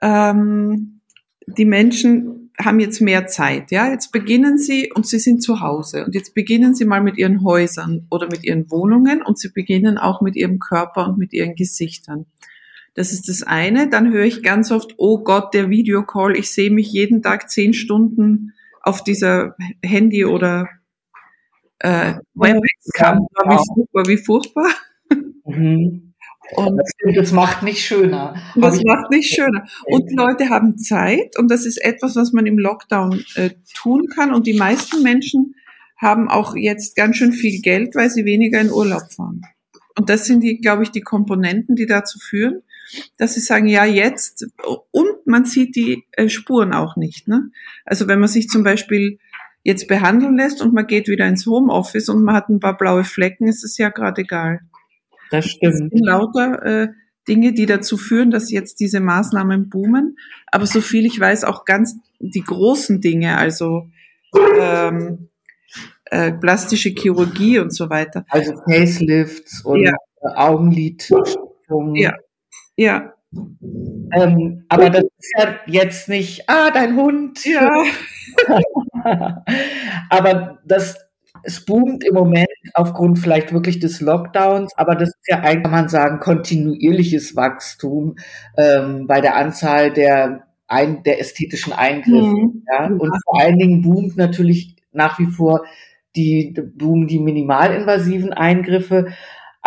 ähm, 0.00 1.00
die 1.46 1.64
Menschen 1.64 2.50
haben 2.58 2.80
jetzt 2.80 3.02
mehr 3.02 3.26
Zeit, 3.26 3.70
ja. 3.70 3.90
Jetzt 3.90 4.12
beginnen 4.12 4.56
sie 4.56 4.90
und 4.94 5.06
sie 5.06 5.18
sind 5.18 5.42
zu 5.42 5.60
Hause 5.60 6.06
und 6.06 6.14
jetzt 6.14 6.34
beginnen 6.34 6.74
sie 6.74 6.86
mal 6.86 7.02
mit 7.02 7.18
ihren 7.18 7.44
Häusern 7.44 8.06
oder 8.10 8.28
mit 8.28 8.44
ihren 8.44 8.70
Wohnungen 8.70 9.20
und 9.20 9.38
sie 9.38 9.50
beginnen 9.52 9.98
auch 9.98 10.22
mit 10.22 10.36
ihrem 10.36 10.58
Körper 10.58 11.06
und 11.06 11.18
mit 11.18 11.34
ihren 11.34 11.54
Gesichtern. 11.54 12.24
Das 12.94 13.12
ist 13.12 13.28
das 13.28 13.42
eine. 13.42 13.90
Dann 13.90 14.10
höre 14.10 14.24
ich 14.24 14.42
ganz 14.42 14.70
oft, 14.70 14.94
oh 14.96 15.22
Gott, 15.22 15.52
der 15.52 15.68
Videocall, 15.68 16.34
ich 16.34 16.50
sehe 16.50 16.70
mich 16.70 16.90
jeden 16.90 17.20
Tag 17.20 17.50
zehn 17.50 17.74
Stunden 17.74 18.54
auf 18.86 19.02
dieser 19.02 19.56
Handy 19.82 20.24
oder 20.24 20.68
äh, 21.80 22.14
Webcam. 22.34 23.26
Wie 23.44 23.74
furchtbar, 23.74 24.06
wie 24.06 24.16
furchtbar. 24.16 24.68
Mhm. 25.44 26.02
Und 26.54 26.80
das 27.16 27.32
macht 27.32 27.64
nicht 27.64 27.84
schöner. 27.84 28.36
Das 28.54 28.80
macht 28.84 29.10
nicht 29.10 29.34
schöner. 29.34 29.66
Und 29.86 30.08
die 30.08 30.14
Leute 30.14 30.48
haben 30.48 30.78
Zeit 30.78 31.36
und 31.36 31.50
das 31.50 31.66
ist 31.66 31.76
etwas, 31.78 32.14
was 32.14 32.32
man 32.32 32.46
im 32.46 32.56
Lockdown 32.56 33.24
äh, 33.34 33.50
tun 33.74 34.06
kann. 34.14 34.32
Und 34.32 34.46
die 34.46 34.52
meisten 34.52 35.02
Menschen 35.02 35.56
haben 35.96 36.28
auch 36.28 36.54
jetzt 36.54 36.94
ganz 36.94 37.16
schön 37.16 37.32
viel 37.32 37.60
Geld, 37.62 37.96
weil 37.96 38.10
sie 38.10 38.24
weniger 38.24 38.60
in 38.60 38.70
Urlaub 38.70 39.12
fahren. 39.12 39.42
Und 39.98 40.08
das 40.08 40.26
sind 40.26 40.42
die, 40.42 40.58
glaube 40.60 40.84
ich, 40.84 40.92
die 40.92 41.00
Komponenten, 41.00 41.74
die 41.74 41.86
dazu 41.86 42.20
führen, 42.20 42.62
dass 43.18 43.34
sie 43.34 43.40
sagen, 43.40 43.66
ja, 43.66 43.84
jetzt, 43.84 44.46
und 44.90 45.26
man 45.26 45.44
sieht 45.44 45.76
die 45.76 46.04
äh, 46.12 46.28
Spuren 46.28 46.72
auch 46.72 46.96
nicht. 46.96 47.28
Ne? 47.28 47.50
Also 47.84 48.08
wenn 48.08 48.20
man 48.20 48.28
sich 48.28 48.48
zum 48.48 48.62
Beispiel 48.62 49.18
jetzt 49.62 49.88
behandeln 49.88 50.36
lässt 50.36 50.62
und 50.62 50.72
man 50.72 50.86
geht 50.86 51.08
wieder 51.08 51.26
ins 51.26 51.46
Homeoffice 51.46 52.08
und 52.08 52.22
man 52.22 52.36
hat 52.36 52.48
ein 52.48 52.60
paar 52.60 52.76
blaue 52.76 53.04
Flecken, 53.04 53.48
ist 53.48 53.64
es 53.64 53.78
ja 53.78 53.88
gerade 53.88 54.22
egal. 54.22 54.60
Das 55.30 55.46
stimmt. 55.46 55.72
Das 55.72 55.78
sind 55.78 56.00
lauter 56.00 56.62
äh, 56.64 56.88
Dinge, 57.28 57.52
die 57.52 57.66
dazu 57.66 57.96
führen, 57.96 58.30
dass 58.30 58.50
jetzt 58.50 58.78
diese 58.78 59.00
Maßnahmen 59.00 59.68
boomen. 59.68 60.18
Aber 60.52 60.66
so 60.66 60.80
viel 60.80 61.04
ich 61.04 61.18
weiß, 61.18 61.44
auch 61.44 61.64
ganz 61.64 61.96
die 62.20 62.42
großen 62.42 63.00
Dinge, 63.00 63.36
also 63.36 63.88
ähm, 64.58 65.28
äh, 66.04 66.32
plastische 66.32 66.90
Chirurgie 66.90 67.58
und 67.58 67.74
so 67.74 67.90
weiter. 67.90 68.24
Also 68.28 68.54
Facelifts 68.68 69.64
und 69.64 69.82
ja. 69.82 69.94
Augenlid. 70.36 71.10
Ja, 71.94 72.14
ja. 72.76 73.12
Ähm, 74.12 74.64
aber 74.68 74.90
das 74.90 75.02
ist 75.02 75.34
ja 75.36 75.56
jetzt 75.66 76.08
nicht, 76.08 76.48
ah, 76.48 76.70
dein 76.70 76.96
Hund. 76.96 77.44
Ja. 77.44 77.84
aber 80.10 80.58
das 80.64 80.96
es 81.42 81.64
boomt 81.64 82.04
im 82.04 82.14
Moment 82.14 82.48
aufgrund 82.74 83.18
vielleicht 83.18 83.52
wirklich 83.52 83.78
des 83.78 84.00
Lockdowns, 84.00 84.72
aber 84.76 84.96
das 84.96 85.10
ist 85.10 85.28
ja 85.28 85.40
eigentlich, 85.40 85.62
kann 85.62 85.72
man 85.72 85.88
sagen, 85.88 86.18
kontinuierliches 86.18 87.36
Wachstum 87.36 88.16
ähm, 88.56 89.06
bei 89.06 89.20
der 89.20 89.36
Anzahl 89.36 89.92
der 89.92 90.46
ein, 90.68 91.04
der 91.04 91.20
ästhetischen 91.20 91.72
Eingriffe. 91.72 92.26
Mhm. 92.26 92.64
Ja? 92.68 92.86
Und 92.86 93.12
vor 93.24 93.40
allen 93.40 93.58
Dingen 93.58 93.82
boomt 93.82 94.16
natürlich 94.16 94.76
nach 94.92 95.18
wie 95.18 95.26
vor 95.26 95.64
die, 96.16 96.54
boomen 96.74 97.06
die 97.06 97.20
minimalinvasiven 97.20 98.32
Eingriffe. 98.32 99.08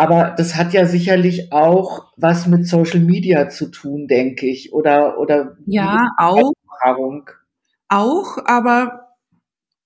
Aber 0.00 0.34
das 0.34 0.56
hat 0.56 0.72
ja 0.72 0.86
sicherlich 0.86 1.52
auch 1.52 2.10
was 2.16 2.46
mit 2.46 2.66
Social 2.66 3.00
Media 3.00 3.50
zu 3.50 3.70
tun, 3.70 4.06
denke 4.06 4.46
ich. 4.46 4.72
Oder, 4.72 5.18
oder 5.18 5.58
ja, 5.66 6.08
auch. 6.16 6.54
Erfahrung. 6.72 7.28
Auch, 7.90 8.38
aber 8.46 9.08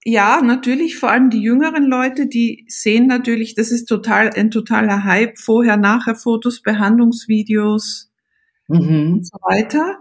ja, 0.04 0.40
natürlich, 0.40 0.98
vor 0.98 1.10
allem 1.10 1.30
die 1.30 1.42
jüngeren 1.42 1.86
Leute, 1.86 2.28
die 2.28 2.64
sehen 2.68 3.08
natürlich, 3.08 3.56
das 3.56 3.72
ist 3.72 3.86
total 3.86 4.30
ein 4.30 4.52
totaler 4.52 5.02
Hype, 5.02 5.36
vorher, 5.36 5.76
nachher 5.76 6.14
Fotos, 6.14 6.62
Behandlungsvideos 6.62 8.12
mhm. 8.68 9.14
und 9.14 9.26
so 9.26 9.36
weiter. 9.42 9.98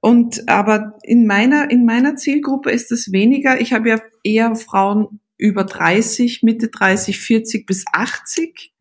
Und 0.00 0.48
aber 0.48 0.96
in 1.02 1.26
meiner 1.26 1.70
in 1.70 1.84
meiner 1.84 2.16
Zielgruppe 2.16 2.70
ist 2.70 2.90
es 2.90 3.12
weniger. 3.12 3.60
Ich 3.60 3.74
habe 3.74 3.90
ja 3.90 4.00
eher 4.24 4.56
Frauen 4.56 5.20
über 5.36 5.64
30, 5.64 6.42
Mitte 6.42 6.68
30, 6.68 7.20
40 7.20 7.66
bis 7.66 7.84
80. 7.92 8.72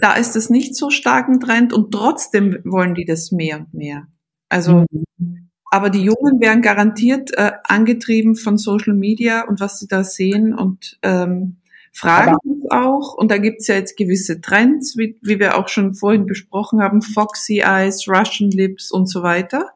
Da 0.00 0.14
ist 0.14 0.36
das 0.36 0.50
nicht 0.50 0.76
so 0.76 0.90
stark 0.90 1.28
ein 1.28 1.40
Trend 1.40 1.72
und 1.72 1.92
trotzdem 1.92 2.58
wollen 2.64 2.94
die 2.94 3.04
das 3.04 3.32
mehr 3.32 3.58
und 3.58 3.74
mehr. 3.74 4.06
Also 4.48 4.84
mhm. 4.90 5.42
Aber 5.72 5.88
die 5.88 6.02
Jungen 6.02 6.38
werden 6.38 6.60
garantiert 6.60 7.30
äh, 7.32 7.52
angetrieben 7.64 8.36
von 8.36 8.58
Social 8.58 8.92
Media 8.92 9.48
und 9.48 9.58
was 9.58 9.78
sie 9.78 9.88
da 9.88 10.04
sehen 10.04 10.52
und 10.52 10.98
ähm, 11.00 11.62
fragen 11.94 12.36
uns 12.44 12.70
auch. 12.70 13.14
Und 13.14 13.30
da 13.30 13.38
gibt's 13.38 13.68
ja 13.68 13.76
jetzt 13.76 13.96
gewisse 13.96 14.42
Trends, 14.42 14.98
wie, 14.98 15.18
wie 15.22 15.40
wir 15.40 15.56
auch 15.56 15.68
schon 15.68 15.94
vorhin 15.94 16.26
besprochen 16.26 16.82
haben, 16.82 17.00
Foxy 17.00 17.62
Eyes, 17.64 18.06
Russian 18.06 18.50
Lips 18.50 18.90
und 18.90 19.06
so 19.06 19.22
weiter, 19.22 19.70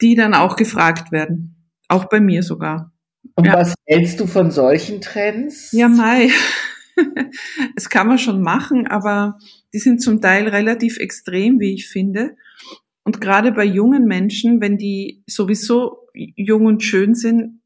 die 0.00 0.14
dann 0.14 0.32
auch 0.32 0.56
gefragt 0.56 1.12
werden. 1.12 1.68
Auch 1.88 2.06
bei 2.06 2.18
mir 2.18 2.42
sogar. 2.42 2.90
Und 3.34 3.44
ja. 3.44 3.52
was 3.52 3.74
hältst 3.84 4.18
du 4.18 4.26
von 4.26 4.50
solchen 4.50 5.02
Trends? 5.02 5.72
Ja, 5.72 5.88
Mai. 5.88 6.30
Es 7.76 7.88
kann 7.88 8.06
man 8.06 8.18
schon 8.18 8.42
machen, 8.42 8.86
aber 8.86 9.38
die 9.72 9.78
sind 9.78 10.02
zum 10.02 10.20
Teil 10.20 10.48
relativ 10.48 10.98
extrem, 10.98 11.60
wie 11.60 11.74
ich 11.74 11.88
finde. 11.88 12.36
Und 13.04 13.20
gerade 13.20 13.52
bei 13.52 13.64
jungen 13.64 14.04
Menschen, 14.04 14.60
wenn 14.60 14.76
die 14.76 15.22
sowieso 15.26 16.08
jung 16.14 16.66
und 16.66 16.82
schön 16.82 17.14
sind, 17.14 17.60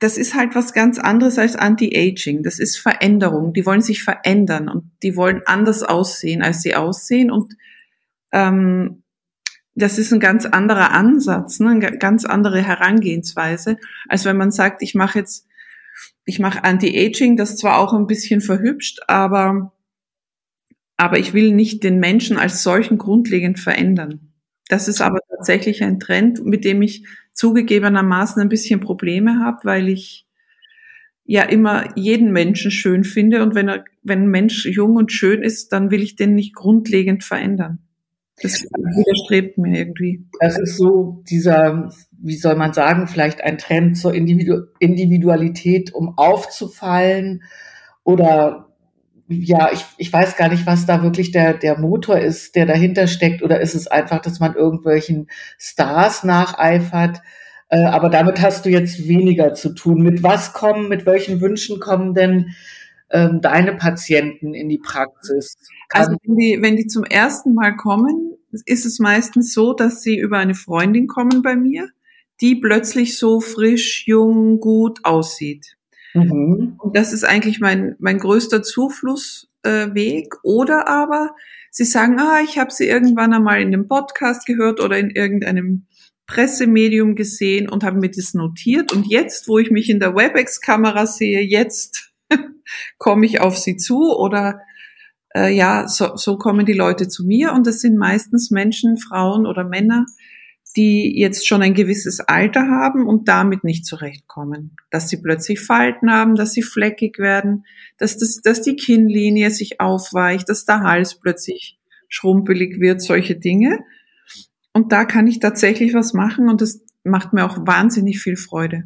das 0.00 0.16
ist 0.16 0.34
halt 0.34 0.54
was 0.54 0.72
ganz 0.72 0.98
anderes 0.98 1.38
als 1.38 1.56
Anti-Aging. 1.56 2.42
Das 2.42 2.58
ist 2.58 2.78
Veränderung. 2.78 3.52
Die 3.52 3.66
wollen 3.66 3.82
sich 3.82 4.02
verändern 4.02 4.68
und 4.68 4.90
die 5.02 5.16
wollen 5.16 5.42
anders 5.44 5.82
aussehen, 5.82 6.42
als 6.42 6.62
sie 6.62 6.74
aussehen. 6.74 7.30
Und 7.30 7.54
ähm, 8.32 9.02
das 9.74 9.98
ist 9.98 10.12
ein 10.12 10.20
ganz 10.20 10.46
anderer 10.46 10.92
Ansatz, 10.92 11.60
ne? 11.60 11.70
eine 11.70 11.98
ganz 11.98 12.24
andere 12.24 12.62
Herangehensweise, 12.62 13.76
als 14.08 14.24
wenn 14.24 14.36
man 14.36 14.50
sagt, 14.50 14.82
ich 14.82 14.94
mache 14.94 15.18
jetzt, 15.18 15.46
ich 16.26 16.40
mache 16.40 16.64
Anti-Aging, 16.64 17.36
das 17.36 17.56
zwar 17.56 17.78
auch 17.78 17.94
ein 17.94 18.06
bisschen 18.06 18.40
verhübscht, 18.42 19.00
aber 19.06 19.72
aber 20.98 21.18
ich 21.18 21.34
will 21.34 21.52
nicht 21.52 21.84
den 21.84 22.00
Menschen 22.00 22.38
als 22.38 22.62
solchen 22.62 22.98
grundlegend 22.98 23.60
verändern. 23.60 24.32
Das 24.68 24.88
ist 24.88 25.00
aber 25.02 25.20
tatsächlich 25.28 25.82
ein 25.84 26.00
Trend, 26.00 26.44
mit 26.44 26.64
dem 26.64 26.82
ich 26.82 27.06
zugegebenermaßen 27.32 28.40
ein 28.40 28.48
bisschen 28.48 28.80
Probleme 28.80 29.40
habe, 29.40 29.58
weil 29.64 29.88
ich 29.88 30.26
ja 31.24 31.42
immer 31.42 31.96
jeden 31.96 32.32
Menschen 32.32 32.70
schön 32.70 33.04
finde 33.04 33.42
und 33.42 33.54
wenn 33.54 33.68
er, 33.68 33.84
wenn 34.02 34.22
ein 34.22 34.30
Mensch 34.30 34.64
jung 34.64 34.96
und 34.96 35.12
schön 35.12 35.42
ist, 35.42 35.72
dann 35.72 35.90
will 35.90 36.02
ich 36.02 36.16
den 36.16 36.34
nicht 36.34 36.54
grundlegend 36.54 37.24
verändern. 37.24 37.85
Das 38.42 38.62
widerstrebt 38.62 39.56
mir 39.56 39.78
irgendwie. 39.78 40.26
Das 40.40 40.58
ist 40.58 40.76
so 40.76 41.22
dieser, 41.28 41.90
wie 42.12 42.36
soll 42.36 42.54
man 42.56 42.74
sagen, 42.74 43.06
vielleicht 43.06 43.42
ein 43.42 43.56
Trend 43.56 43.96
zur 43.96 44.14
Individu 44.14 44.66
Individualität, 44.78 45.94
um 45.94 46.18
aufzufallen 46.18 47.42
oder 48.04 48.66
ja, 49.28 49.70
ich, 49.72 49.84
ich 49.96 50.12
weiß 50.12 50.36
gar 50.36 50.48
nicht, 50.48 50.66
was 50.66 50.86
da 50.86 51.02
wirklich 51.02 51.32
der, 51.32 51.54
der 51.54 51.78
Motor 51.78 52.18
ist, 52.18 52.54
der 52.54 52.66
dahinter 52.66 53.08
steckt, 53.08 53.42
oder 53.42 53.60
ist 53.60 53.74
es 53.74 53.88
einfach, 53.88 54.20
dass 54.20 54.38
man 54.38 54.54
irgendwelchen 54.54 55.28
Stars 55.58 56.22
nacheifert? 56.22 57.22
Äh, 57.68 57.84
aber 57.84 58.08
damit 58.08 58.40
hast 58.40 58.64
du 58.64 58.70
jetzt 58.70 59.08
weniger 59.08 59.54
zu 59.54 59.74
tun. 59.74 60.02
Mit 60.02 60.22
was 60.22 60.52
kommen, 60.52 60.88
mit 60.88 61.06
welchen 61.06 61.40
Wünschen 61.40 61.80
kommen 61.80 62.14
denn 62.14 62.54
ähm, 63.10 63.40
deine 63.40 63.74
Patienten 63.74 64.54
in 64.54 64.68
die 64.68 64.78
Praxis? 64.78 65.56
Kann 65.88 66.02
also 66.02 66.16
wenn 66.22 66.36
die, 66.36 66.58
wenn 66.60 66.76
die 66.76 66.86
zum 66.86 67.04
ersten 67.04 67.54
Mal 67.54 67.76
kommen, 67.76 68.36
ist 68.64 68.86
es 68.86 68.98
meistens 68.98 69.52
so, 69.52 69.72
dass 69.72 70.02
sie 70.02 70.18
über 70.18 70.38
eine 70.38 70.54
Freundin 70.54 71.06
kommen 71.06 71.42
bei 71.42 71.56
mir, 71.56 71.90
die 72.40 72.56
plötzlich 72.56 73.18
so 73.18 73.40
frisch, 73.40 74.06
jung, 74.06 74.60
gut 74.60 75.00
aussieht. 75.04 75.76
Mhm. 76.14 76.74
Und 76.78 76.96
das 76.96 77.12
ist 77.12 77.24
eigentlich 77.24 77.60
mein, 77.60 77.96
mein 77.98 78.18
größter 78.18 78.62
Zuflussweg. 78.62 80.34
Äh, 80.34 80.38
Oder 80.42 80.88
aber 80.88 81.34
sie 81.70 81.84
sagen, 81.84 82.18
ah, 82.18 82.40
ich 82.42 82.58
habe 82.58 82.72
sie 82.72 82.86
irgendwann 82.86 83.32
einmal 83.32 83.60
in 83.60 83.70
dem 83.70 83.88
Podcast 83.88 84.46
gehört 84.46 84.80
oder 84.80 84.98
in 84.98 85.10
irgendeinem 85.10 85.86
Pressemedium 86.26 87.14
gesehen 87.14 87.68
und 87.68 87.84
habe 87.84 87.98
mir 87.98 88.10
das 88.10 88.34
notiert. 88.34 88.92
Und 88.92 89.06
jetzt, 89.06 89.46
wo 89.48 89.58
ich 89.58 89.70
mich 89.70 89.88
in 89.90 90.00
der 90.00 90.14
WebEx-Kamera 90.14 91.06
sehe, 91.06 91.40
jetzt 91.40 92.05
komme 92.98 93.26
ich 93.26 93.40
auf 93.40 93.56
sie 93.56 93.76
zu 93.76 94.16
oder 94.16 94.60
äh, 95.34 95.54
ja, 95.54 95.86
so, 95.88 96.16
so 96.16 96.38
kommen 96.38 96.66
die 96.66 96.72
Leute 96.72 97.08
zu 97.08 97.24
mir 97.24 97.52
und 97.52 97.66
es 97.66 97.80
sind 97.80 97.96
meistens 97.96 98.50
Menschen, 98.50 98.96
Frauen 98.96 99.46
oder 99.46 99.64
Männer, 99.64 100.06
die 100.76 101.18
jetzt 101.18 101.46
schon 101.46 101.62
ein 101.62 101.74
gewisses 101.74 102.20
Alter 102.20 102.68
haben 102.68 103.06
und 103.06 103.28
damit 103.28 103.64
nicht 103.64 103.86
zurechtkommen. 103.86 104.76
Dass 104.90 105.08
sie 105.08 105.20
plötzlich 105.22 105.60
Falten 105.60 106.10
haben, 106.10 106.34
dass 106.34 106.52
sie 106.52 106.62
fleckig 106.62 107.18
werden, 107.18 107.64
dass, 107.98 108.18
das, 108.18 108.40
dass 108.42 108.62
die 108.62 108.76
Kinnlinie 108.76 109.50
sich 109.50 109.80
aufweicht, 109.80 110.48
dass 110.48 110.66
der 110.66 110.80
Hals 110.80 111.18
plötzlich 111.18 111.78
schrumpelig 112.08 112.78
wird, 112.80 113.00
solche 113.00 113.36
Dinge. 113.36 113.80
Und 114.72 114.92
da 114.92 115.04
kann 115.06 115.26
ich 115.26 115.40
tatsächlich 115.40 115.94
was 115.94 116.12
machen 116.12 116.48
und 116.48 116.60
das 116.60 116.82
macht 117.04 117.32
mir 117.32 117.44
auch 117.44 117.66
wahnsinnig 117.66 118.20
viel 118.20 118.36
Freude. 118.36 118.84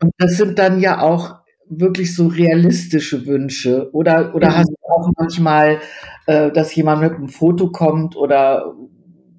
Und 0.00 0.12
das 0.18 0.36
sind 0.36 0.58
dann 0.58 0.80
ja 0.80 1.00
auch 1.00 1.43
wirklich 1.80 2.14
so 2.14 2.26
realistische 2.26 3.26
Wünsche 3.26 3.90
oder 3.92 4.34
oder 4.34 4.50
mhm. 4.50 4.56
hast 4.56 4.70
du 4.70 4.76
auch 4.88 5.10
manchmal, 5.16 5.80
äh, 6.26 6.50
dass 6.50 6.74
jemand 6.74 7.02
mit 7.02 7.12
einem 7.14 7.28
Foto 7.28 7.70
kommt 7.70 8.16
oder 8.16 8.74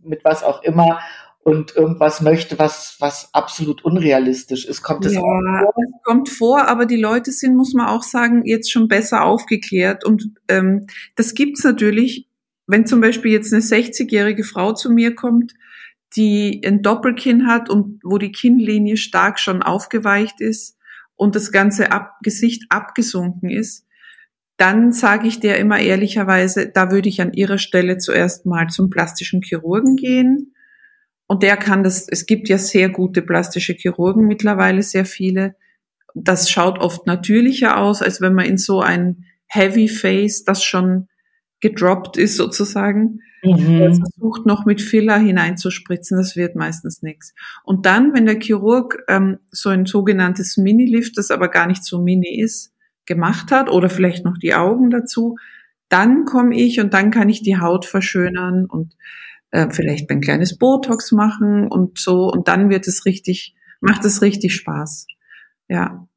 mit 0.03 0.23
was 0.23 0.43
auch 0.43 0.63
immer 0.63 0.99
und 1.45 1.75
irgendwas 1.75 2.21
möchte, 2.21 2.57
was, 2.57 2.95
was 2.99 3.29
absolut 3.31 3.85
unrealistisch 3.85 4.65
ist. 4.65 4.81
Kommt 4.81 5.05
das 5.05 5.13
ja, 5.13 5.19
vor? 5.19 5.73
Es 5.77 6.03
kommt 6.03 6.29
vor, 6.29 6.67
aber 6.67 6.87
die 6.87 6.99
Leute 6.99 7.31
sind, 7.31 7.55
muss 7.55 7.75
man 7.75 7.87
auch 7.87 8.01
sagen, 8.01 8.43
jetzt 8.45 8.71
schon 8.71 8.87
besser 8.87 9.23
aufgeklärt. 9.23 10.03
Und 10.03 10.31
ähm, 10.47 10.87
das 11.15 11.35
gibt's 11.35 11.63
natürlich, 11.63 12.27
wenn 12.65 12.87
zum 12.87 12.99
Beispiel 12.99 13.31
jetzt 13.31 13.53
eine 13.53 13.61
60-jährige 13.61 14.43
Frau 14.43 14.73
zu 14.73 14.91
mir 14.91 15.13
kommt, 15.13 15.53
die 16.15 16.63
ein 16.65 16.81
Doppelkinn 16.81 17.45
hat 17.45 17.69
und 17.69 17.99
wo 18.03 18.17
die 18.17 18.31
Kinnlinie 18.31 18.97
stark 18.97 19.39
schon 19.39 19.61
aufgeweicht 19.61 20.41
ist 20.41 20.75
und 21.15 21.35
das 21.35 21.51
ganze 21.51 21.91
Ab 21.91 22.17
Gesicht 22.21 22.65
abgesunken 22.69 23.49
ist, 23.49 23.85
dann 24.57 24.93
sage 24.93 25.27
ich 25.27 25.39
der 25.39 25.59
immer 25.59 25.79
ehrlicherweise, 25.79 26.69
da 26.69 26.91
würde 26.91 27.09
ich 27.09 27.21
an 27.21 27.33
ihrer 27.33 27.57
Stelle 27.57 27.97
zuerst 27.97 28.45
mal 28.45 28.67
zum 28.67 28.89
plastischen 28.89 29.41
Chirurgen 29.41 29.95
gehen 29.95 30.53
und 31.27 31.43
der 31.43 31.57
kann 31.57 31.83
das, 31.83 32.07
es 32.07 32.25
gibt 32.25 32.49
ja 32.49 32.57
sehr 32.57 32.89
gute 32.89 33.21
plastische 33.21 33.73
Chirurgen 33.73 34.27
mittlerweile, 34.27 34.83
sehr 34.83 35.05
viele. 35.05 35.55
Das 36.13 36.49
schaut 36.49 36.79
oft 36.79 37.07
natürlicher 37.07 37.77
aus, 37.77 38.01
als 38.01 38.21
wenn 38.21 38.33
man 38.33 38.45
in 38.45 38.57
so 38.57 38.81
ein 38.81 39.25
Heavy 39.47 39.87
Face, 39.87 40.43
das 40.43 40.63
schon 40.63 41.07
gedroppt 41.61 42.17
ist 42.17 42.37
sozusagen, 42.37 43.19
mhm. 43.53 43.95
versucht 43.95 44.45
noch 44.45 44.65
mit 44.65 44.81
Filler 44.81 45.17
hineinzuspritzen. 45.17 46.17
Das 46.17 46.35
wird 46.35 46.55
meistens 46.55 47.01
nichts. 47.01 47.33
Und 47.63 47.85
dann, 47.85 48.13
wenn 48.13 48.25
der 48.25 48.39
Chirurg 48.39 49.03
ähm, 49.07 49.39
so 49.51 49.69
ein 49.69 49.85
sogenanntes 49.85 50.57
Mini-Lift, 50.57 51.17
das 51.17 51.31
aber 51.31 51.49
gar 51.49 51.67
nicht 51.67 51.83
so 51.83 52.01
mini 52.01 52.39
ist, 52.41 52.73
gemacht 53.05 53.51
hat 53.51 53.69
oder 53.69 53.89
vielleicht 53.89 54.25
noch 54.25 54.37
die 54.37 54.55
Augen 54.55 54.89
dazu, 54.89 55.37
dann 55.89 56.25
komme 56.25 56.55
ich 56.55 56.79
und 56.79 56.93
dann 56.93 57.11
kann 57.11 57.29
ich 57.29 57.43
die 57.43 57.59
Haut 57.59 57.85
verschönern 57.85 58.65
und 58.65 58.95
äh, 59.51 59.69
vielleicht 59.69 60.09
ein 60.09 60.21
kleines 60.21 60.57
Botox 60.57 61.11
machen 61.11 61.67
und 61.67 61.99
so 61.99 62.27
und 62.27 62.47
dann 62.47 62.69
wird 62.69 62.87
es 62.87 63.05
richtig, 63.05 63.55
macht 63.79 64.03
es 64.05 64.21
richtig 64.21 64.55
Spaß. 64.55 65.07
Ja. 65.67 66.07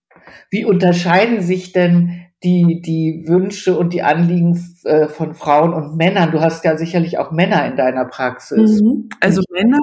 Wie 0.51 0.65
unterscheiden 0.65 1.43
sich 1.43 1.73
denn 1.73 2.28
die, 2.45 2.81
die 2.81 3.25
Wünsche 3.27 3.77
und 3.77 3.93
die 3.93 4.03
Anliegen 4.03 4.63
äh, 4.85 5.09
von 5.09 5.35
Frauen 5.35 5.73
und 5.73 5.97
Männern? 5.97 6.31
Du 6.31 6.41
hast 6.41 6.65
ja 6.65 6.77
sicherlich 6.77 7.19
auch 7.19 7.33
Männer 7.33 7.67
in 7.67 7.77
deiner 7.77 8.05
Praxis. 8.05 8.81
Mhm. 8.81 9.09
Also 9.21 9.43
Männer 9.51 9.81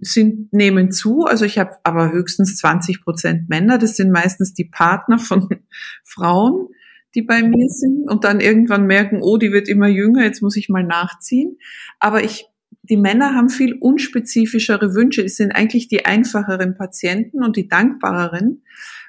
sind, 0.00 0.52
nehmen 0.52 0.90
zu, 0.90 1.24
also 1.24 1.44
ich 1.44 1.58
habe 1.58 1.76
aber 1.82 2.12
höchstens 2.12 2.56
20 2.56 3.02
Prozent 3.02 3.48
Männer, 3.48 3.78
das 3.78 3.96
sind 3.96 4.10
meistens 4.10 4.54
die 4.54 4.66
Partner 4.66 5.18
von 5.18 5.48
Frauen 6.04 6.68
die 7.14 7.20
bei 7.20 7.42
mir 7.42 7.68
sind 7.68 8.10
und 8.10 8.24
dann 8.24 8.40
irgendwann 8.40 8.86
merken, 8.86 9.18
oh, 9.20 9.36
die 9.36 9.52
wird 9.52 9.68
immer 9.68 9.86
jünger, 9.86 10.24
jetzt 10.24 10.40
muss 10.40 10.56
ich 10.56 10.70
mal 10.70 10.82
nachziehen. 10.82 11.58
Aber 12.00 12.24
ich 12.24 12.46
die 12.82 12.96
Männer 12.96 13.34
haben 13.34 13.48
viel 13.48 13.74
unspezifischere 13.74 14.94
Wünsche. 14.94 15.22
Es 15.22 15.36
sind 15.36 15.52
eigentlich 15.52 15.88
die 15.88 16.04
einfacheren 16.04 16.76
Patienten 16.76 17.44
und 17.44 17.56
die 17.56 17.68
dankbareren, 17.68 18.64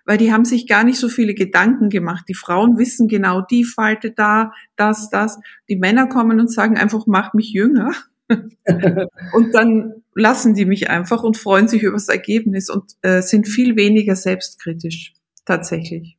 weil 0.06 0.18
die 0.18 0.34
haben 0.34 0.46
sich 0.46 0.68
gar 0.68 0.84
nicht 0.84 1.00
so 1.00 1.10
viele 1.10 1.34
Gedanken 1.34 1.90
gemacht. 1.90 2.26
Die 2.28 2.34
Frauen 2.34 2.78
wissen 2.78 3.08
genau, 3.08 3.42
die 3.42 3.64
Falte 3.64 4.12
da, 4.12 4.52
das, 4.76 5.10
das. 5.10 5.40
Die 5.70 5.76
Männer 5.76 6.08
kommen 6.08 6.40
und 6.40 6.52
sagen 6.52 6.78
einfach, 6.78 7.06
mach 7.08 7.34
mich 7.34 7.52
jünger. 7.52 7.92
und 8.30 9.54
dann 9.54 9.94
lassen 10.16 10.54
die 10.54 10.66
mich 10.66 10.90
einfach 10.90 11.24
und 11.24 11.38
freuen 11.38 11.68
sich 11.68 11.84
über 11.84 11.94
das 11.94 12.08
Ergebnis 12.08 12.70
und 12.70 12.94
äh, 13.02 13.22
sind 13.22 13.48
viel 13.48 13.76
weniger 13.76 14.16
selbstkritisch 14.16 15.14
tatsächlich. 15.46 16.18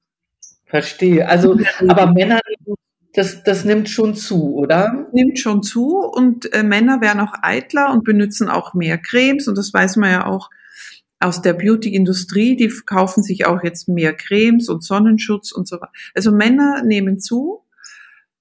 Verstehe. 0.67 1.29
Also, 1.29 1.59
aber 1.87 2.12
Männer, 2.12 2.41
das, 3.14 3.43
das 3.45 3.64
nimmt 3.64 3.88
schon 3.88 4.14
zu, 4.14 4.55
oder? 4.55 5.07
Nimmt 5.12 5.38
schon 5.38 5.62
zu 5.62 5.99
und 5.99 6.53
äh, 6.53 6.62
Männer 6.62 7.00
werden 7.00 7.21
auch 7.21 7.33
eitler 7.43 7.93
und 7.93 8.05
benutzen 8.05 8.49
auch 8.49 8.75
mehr 8.75 8.99
Cremes 8.99 9.47
und 9.47 9.57
das 9.57 9.73
weiß 9.73 9.97
man 9.97 10.11
ja 10.11 10.26
auch 10.26 10.50
aus 11.25 11.43
der 11.43 11.54
Beauty-Industrie, 11.54 12.57
die 12.57 12.73
kaufen 12.87 13.23
sich 13.23 13.47
auch 13.47 13.62
jetzt 13.64 13.88
mehr 13.88 14.14
Cremes 14.14 14.69
und 14.69 14.85
Sonnenschutz 14.85 15.52
und 15.52 15.66
so 15.66 15.76
weiter. 15.76 15.93
Also 16.14 16.33
Männer 16.33 16.83
nehmen 16.85 17.19
zu 17.19 17.62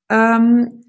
ähm, 0.10 0.84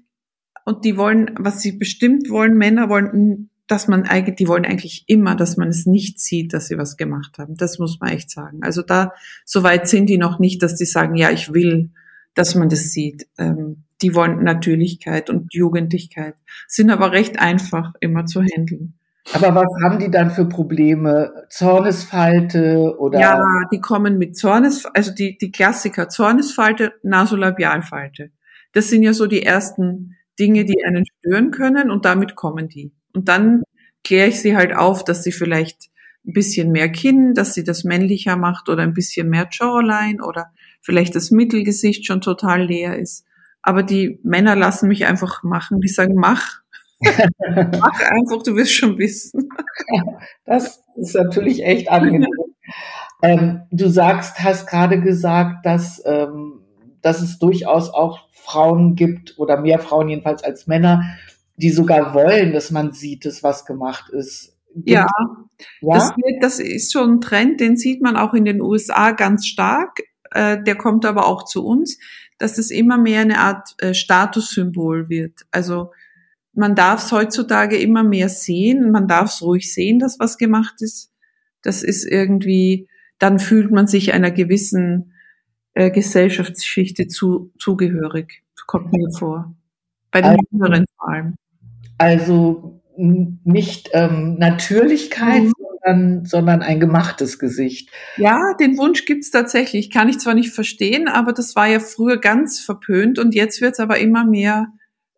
und 0.65 0.83
die 0.85 0.97
wollen, 0.97 1.31
was 1.37 1.61
sie 1.61 1.73
bestimmt 1.73 2.29
wollen, 2.29 2.57
Männer 2.57 2.89
wollen 2.89 3.49
dass 3.67 3.87
man 3.87 4.03
eigentlich, 4.03 4.35
die 4.35 4.47
wollen 4.47 4.65
eigentlich 4.65 5.05
immer, 5.07 5.35
dass 5.35 5.57
man 5.57 5.69
es 5.69 5.85
nicht 5.85 6.19
sieht, 6.19 6.53
dass 6.53 6.67
sie 6.67 6.77
was 6.77 6.97
gemacht 6.97 7.39
haben. 7.39 7.57
Das 7.57 7.79
muss 7.79 7.99
man 7.99 8.11
echt 8.11 8.29
sagen. 8.29 8.59
Also 8.61 8.81
da, 8.83 9.13
so 9.43 9.63
weit 9.63 9.87
sind 9.87 10.07
die 10.07 10.17
noch 10.17 10.37
nicht, 10.39 10.61
dass 10.61 10.75
die 10.75 10.85
sagen, 10.85 11.15
ja, 11.15 11.31
ich 11.31 11.51
will, 11.51 11.89
dass 12.35 12.53
man 12.53 12.69
das 12.69 12.91
sieht. 12.91 13.27
Ähm, 13.37 13.83
die 14.01 14.13
wollen 14.13 14.43
Natürlichkeit 14.43 15.29
und 15.29 15.53
Jugendlichkeit, 15.53 16.35
sind 16.67 16.91
aber 16.91 17.11
recht 17.11 17.39
einfach 17.39 17.93
immer 18.01 18.25
zu 18.25 18.43
handeln. 18.43 18.93
Aber 19.33 19.55
was 19.55 19.67
haben 19.83 19.99
die 19.99 20.11
dann 20.11 20.31
für 20.31 20.45
Probleme? 20.45 21.45
Zornesfalte 21.49 22.95
oder? 22.99 23.19
Ja, 23.19 23.43
die 23.71 23.81
kommen 23.81 24.17
mit 24.17 24.37
Zornes, 24.37 24.85
also 24.85 25.11
die, 25.11 25.37
die 25.37 25.51
Klassiker, 25.51 26.09
Zornesfalte, 26.09 26.93
Nasolabialfalte. 27.03 28.31
Das 28.71 28.89
sind 28.89 29.03
ja 29.03 29.13
so 29.13 29.25
die 29.25 29.43
ersten 29.43 30.15
Dinge, 30.39 30.65
die 30.65 30.83
einen 30.85 31.05
stören 31.05 31.51
können 31.51 31.89
und 31.89 32.05
damit 32.05 32.35
kommen 32.35 32.67
die. 32.67 32.93
Und 33.13 33.27
dann 33.27 33.63
kläre 34.03 34.27
ich 34.27 34.41
sie 34.41 34.55
halt 34.55 34.75
auf, 34.75 35.03
dass 35.03 35.23
sie 35.23 35.31
vielleicht 35.31 35.89
ein 36.27 36.33
bisschen 36.33 36.71
mehr 36.71 36.89
Kinn, 36.89 37.33
dass 37.33 37.53
sie 37.53 37.63
das 37.63 37.83
männlicher 37.83 38.35
macht 38.35 38.69
oder 38.69 38.83
ein 38.83 38.93
bisschen 38.93 39.29
mehr 39.29 39.47
Jawline 39.51 40.23
oder 40.23 40.51
vielleicht 40.81 41.15
das 41.15 41.31
Mittelgesicht 41.31 42.05
schon 42.05 42.21
total 42.21 42.63
leer 42.63 42.97
ist. 42.97 43.25
Aber 43.61 43.81
die 43.81 44.19
Männer 44.23 44.55
lassen 44.55 44.87
mich 44.87 45.05
einfach 45.05 45.43
machen. 45.43 45.81
Die 45.81 45.87
sagen, 45.87 46.13
mach. 46.15 46.61
mach 47.79 47.99
einfach, 47.99 48.43
du 48.43 48.55
wirst 48.55 48.73
schon 48.73 48.97
wissen. 48.97 49.49
das 50.45 50.83
ist 50.95 51.15
natürlich 51.15 51.63
echt 51.63 51.89
angenehm. 51.89 52.29
ähm, 53.21 53.61
du 53.71 53.89
sagst, 53.89 54.39
hast 54.41 54.67
gerade 54.67 55.01
gesagt, 55.01 55.65
dass, 55.65 56.01
ähm, 56.05 56.61
dass 57.01 57.21
es 57.21 57.39
durchaus 57.39 57.89
auch 57.89 58.29
Frauen 58.31 58.95
gibt 58.95 59.37
oder 59.37 59.59
mehr 59.59 59.79
Frauen 59.79 60.09
jedenfalls 60.09 60.43
als 60.43 60.67
Männer, 60.67 61.03
die 61.57 61.71
sogar 61.71 62.13
wollen, 62.13 62.53
dass 62.53 62.71
man 62.71 62.91
sieht, 62.91 63.25
dass 63.25 63.43
was 63.43 63.65
gemacht 63.65 64.09
ist. 64.09 64.55
Ja, 64.83 65.07
ja? 65.81 65.93
Das, 65.93 66.09
wird, 66.17 66.43
das 66.43 66.59
ist 66.59 66.91
schon 66.91 67.11
ein 67.11 67.21
Trend, 67.21 67.59
den 67.59 67.77
sieht 67.77 68.01
man 68.01 68.17
auch 68.17 68.33
in 68.33 68.45
den 68.45 68.61
USA 68.61 69.11
ganz 69.11 69.47
stark. 69.47 70.01
Äh, 70.31 70.61
der 70.63 70.75
kommt 70.75 71.05
aber 71.05 71.27
auch 71.27 71.45
zu 71.45 71.65
uns, 71.65 71.97
dass 72.37 72.57
es 72.57 72.71
immer 72.71 72.97
mehr 72.97 73.21
eine 73.21 73.39
Art 73.39 73.73
äh, 73.77 73.93
Statussymbol 73.93 75.07
wird. 75.09 75.45
Also 75.51 75.91
man 76.55 76.75
darf 76.75 77.05
es 77.05 77.11
heutzutage 77.11 77.77
immer 77.77 78.03
mehr 78.03 78.29
sehen. 78.29 78.91
Man 78.91 79.07
darf 79.07 79.33
es 79.33 79.41
ruhig 79.41 79.73
sehen, 79.73 79.99
dass 79.99 80.19
was 80.19 80.37
gemacht 80.37 80.81
ist. 80.81 81.11
Das 81.61 81.83
ist 81.83 82.05
irgendwie, 82.05 82.87
dann 83.19 83.39
fühlt 83.39 83.71
man 83.71 83.87
sich 83.87 84.13
einer 84.13 84.31
gewissen 84.31 85.13
äh, 85.73 85.91
Gesellschaftsschichte 85.91 87.07
zu, 87.07 87.51
zugehörig. 87.59 88.43
Kommt 88.67 88.91
mir 88.93 89.09
vor. 89.11 89.55
Bei 90.11 90.21
den 90.21 90.31
also, 90.31 90.41
Jüngeren 90.51 90.85
vor 90.97 91.09
allem. 91.09 91.35
Also 91.97 92.81
nicht 92.97 93.89
ähm, 93.93 94.37
Natürlichkeit, 94.39 95.43
mhm. 95.43 95.51
sondern, 95.59 96.25
sondern 96.25 96.61
ein 96.61 96.79
gemachtes 96.79 97.37
Gesicht. 97.39 97.89
Ja, 98.17 98.53
den 98.59 98.77
Wunsch 98.77 99.05
gibt's 99.05 99.31
tatsächlich. 99.31 99.91
Kann 99.91 100.09
ich 100.09 100.19
zwar 100.19 100.33
nicht 100.33 100.51
verstehen, 100.51 101.07
aber 101.07 101.33
das 101.33 101.55
war 101.55 101.67
ja 101.67 101.79
früher 101.79 102.17
ganz 102.17 102.59
verpönt 102.59 103.19
und 103.19 103.35
jetzt 103.35 103.61
wird's 103.61 103.79
aber 103.79 103.99
immer 103.99 104.25
mehr, 104.25 104.67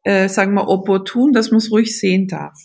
äh, 0.07 0.29
sagen 0.29 0.53
wir, 0.53 0.69
opportun, 0.69 1.33
dass 1.33 1.51
man 1.51 1.57
es 1.57 1.69
ruhig 1.69 1.99
sehen 1.99 2.29
darf. 2.29 2.57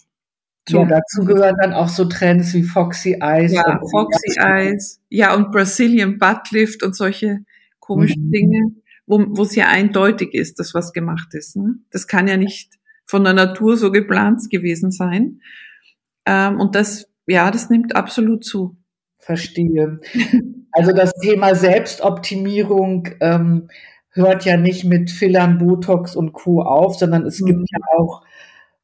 So. 0.69 0.79
Ja, 0.79 0.85
dazu 0.85 1.25
gehören 1.25 1.57
dann 1.61 1.73
auch 1.73 1.89
so 1.89 2.05
Trends 2.05 2.55
wie 2.55 2.63
Foxy 2.63 3.19
Eyes. 3.21 3.53
Ja, 3.53 3.81
Foxy 3.91 4.39
Eyes. 4.39 5.01
Ja, 5.09 5.35
und 5.35 5.51
Brazilian 5.51 6.19
Butt 6.19 6.53
Lift 6.53 6.85
und 6.85 6.95
solche 6.95 7.41
komischen 7.81 8.27
mhm. 8.27 8.31
Dinge, 8.31 8.61
wo, 9.07 9.25
wo 9.27 9.43
es 9.43 9.57
ja 9.57 9.67
eindeutig 9.67 10.35
ist, 10.35 10.61
dass 10.61 10.73
was 10.73 10.93
gemacht 10.93 11.35
ist. 11.35 11.57
Ne? 11.57 11.81
Das 11.91 12.07
kann 12.07 12.29
ja 12.29 12.37
nicht 12.37 12.75
von 13.07 13.25
der 13.25 13.33
Natur 13.33 13.77
so 13.77 13.91
geplant 13.91 14.49
gewesen 14.49 14.93
sein. 14.93 15.41
Ähm, 16.25 16.61
und 16.61 16.77
das, 16.77 17.09
ja, 17.27 17.51
das 17.51 17.71
nimmt 17.71 17.97
absolut 17.97 18.45
zu. 18.45 18.77
Verstehe. 19.19 20.01
Also 20.71 20.93
das 20.93 21.13
Thema 21.21 21.55
Selbstoptimierung 21.55 23.09
ähm, 23.21 23.69
hört 24.13 24.45
ja 24.45 24.57
nicht 24.57 24.85
mit 24.85 25.11
Fillern, 25.11 25.59
Botox 25.59 26.15
und 26.15 26.33
Co. 26.33 26.63
auf, 26.63 26.97
sondern 26.97 27.27
es 27.27 27.41
mhm. 27.41 27.47
gibt 27.47 27.71
ja 27.71 27.79
auch 27.99 28.23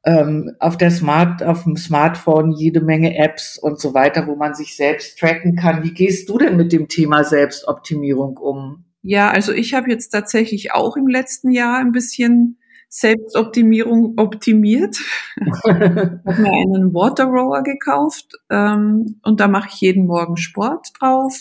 ähm, 0.05 0.57
auf 0.59 0.77
der 0.77 0.91
Smart, 0.91 1.43
auf 1.43 1.65
dem 1.65 1.77
Smartphone 1.77 2.53
jede 2.53 2.81
Menge 2.81 3.17
Apps 3.17 3.59
und 3.59 3.79
so 3.81 3.95
weiter, 3.95 4.27
wo 4.27 4.37
man 4.37 4.55
sich 4.55 4.77
selbst 4.77 5.19
tracken 5.19 5.57
kann. 5.57 5.83
Wie 5.83 5.93
gehst 5.93 6.29
du 6.29 6.39
denn 6.39 6.57
mit 6.57 6.73
dem 6.73 6.89
Thema 6.89 7.25
Selbstoptimierung 7.25 8.37
um? 8.39 8.85
Ja, 9.03 9.31
also 9.31 9.53
ich 9.53 9.75
habe 9.75 9.91
jetzt 9.91 10.11
tatsächlich 10.11 10.73
auch 10.73 10.97
im 10.97 11.07
letzten 11.07 11.51
Jahr 11.51 11.79
ein 11.79 11.93
bisschen 11.93 12.59
Selbstoptimierung 12.89 14.15
optimiert. 14.17 14.97
habe 15.65 16.21
mir 16.25 16.53
einen 16.53 16.95
Water 16.95 17.27
Rower 17.27 17.63
gekauft 17.63 18.33
ähm, 18.51 19.21
und 19.23 19.41
da 19.41 19.49
mache 19.49 19.69
ich 19.73 19.81
jeden 19.81 20.07
Morgen 20.07 20.37
Sport 20.37 20.89
drauf. 20.99 21.39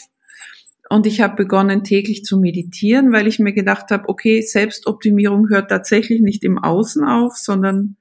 Und 0.89 1.05
ich 1.05 1.21
habe 1.21 1.35
begonnen 1.35 1.83
täglich 1.83 2.23
zu 2.23 2.39
meditieren, 2.39 3.11
weil 3.11 3.27
ich 3.27 3.39
mir 3.39 3.53
gedacht 3.53 3.91
habe, 3.91 4.07
okay, 4.07 4.41
Selbstoptimierung 4.41 5.49
hört 5.49 5.69
tatsächlich 5.69 6.21
nicht 6.21 6.43
im 6.43 6.57
Außen 6.57 7.03
auf, 7.03 7.35
sondern 7.35 7.97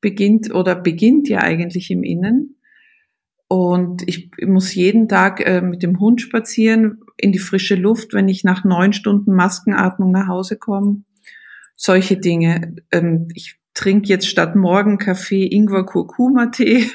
beginnt 0.00 0.54
oder 0.54 0.74
beginnt 0.74 1.28
ja 1.28 1.40
eigentlich 1.40 1.90
im 1.90 2.02
Innen. 2.02 2.60
Und 3.48 4.02
ich 4.06 4.30
muss 4.42 4.74
jeden 4.74 5.08
Tag 5.08 5.40
äh, 5.40 5.60
mit 5.60 5.82
dem 5.82 6.00
Hund 6.00 6.20
spazieren 6.20 7.00
in 7.16 7.32
die 7.32 7.38
frische 7.38 7.74
Luft, 7.74 8.14
wenn 8.14 8.28
ich 8.28 8.44
nach 8.44 8.64
neun 8.64 8.92
Stunden 8.92 9.34
Maskenatmung 9.34 10.10
nach 10.10 10.28
Hause 10.28 10.56
komme 10.56 11.04
solche 11.76 12.16
Dinge. 12.16 12.76
Ähm, 12.90 13.28
ich 13.34 13.58
trinke 13.74 14.08
jetzt 14.08 14.28
statt 14.28 14.56
morgen 14.56 14.98
Kaffee 14.98 15.46
Ingwer 15.46 15.84
Kurkuma 15.84 16.46
Tee. 16.46 16.90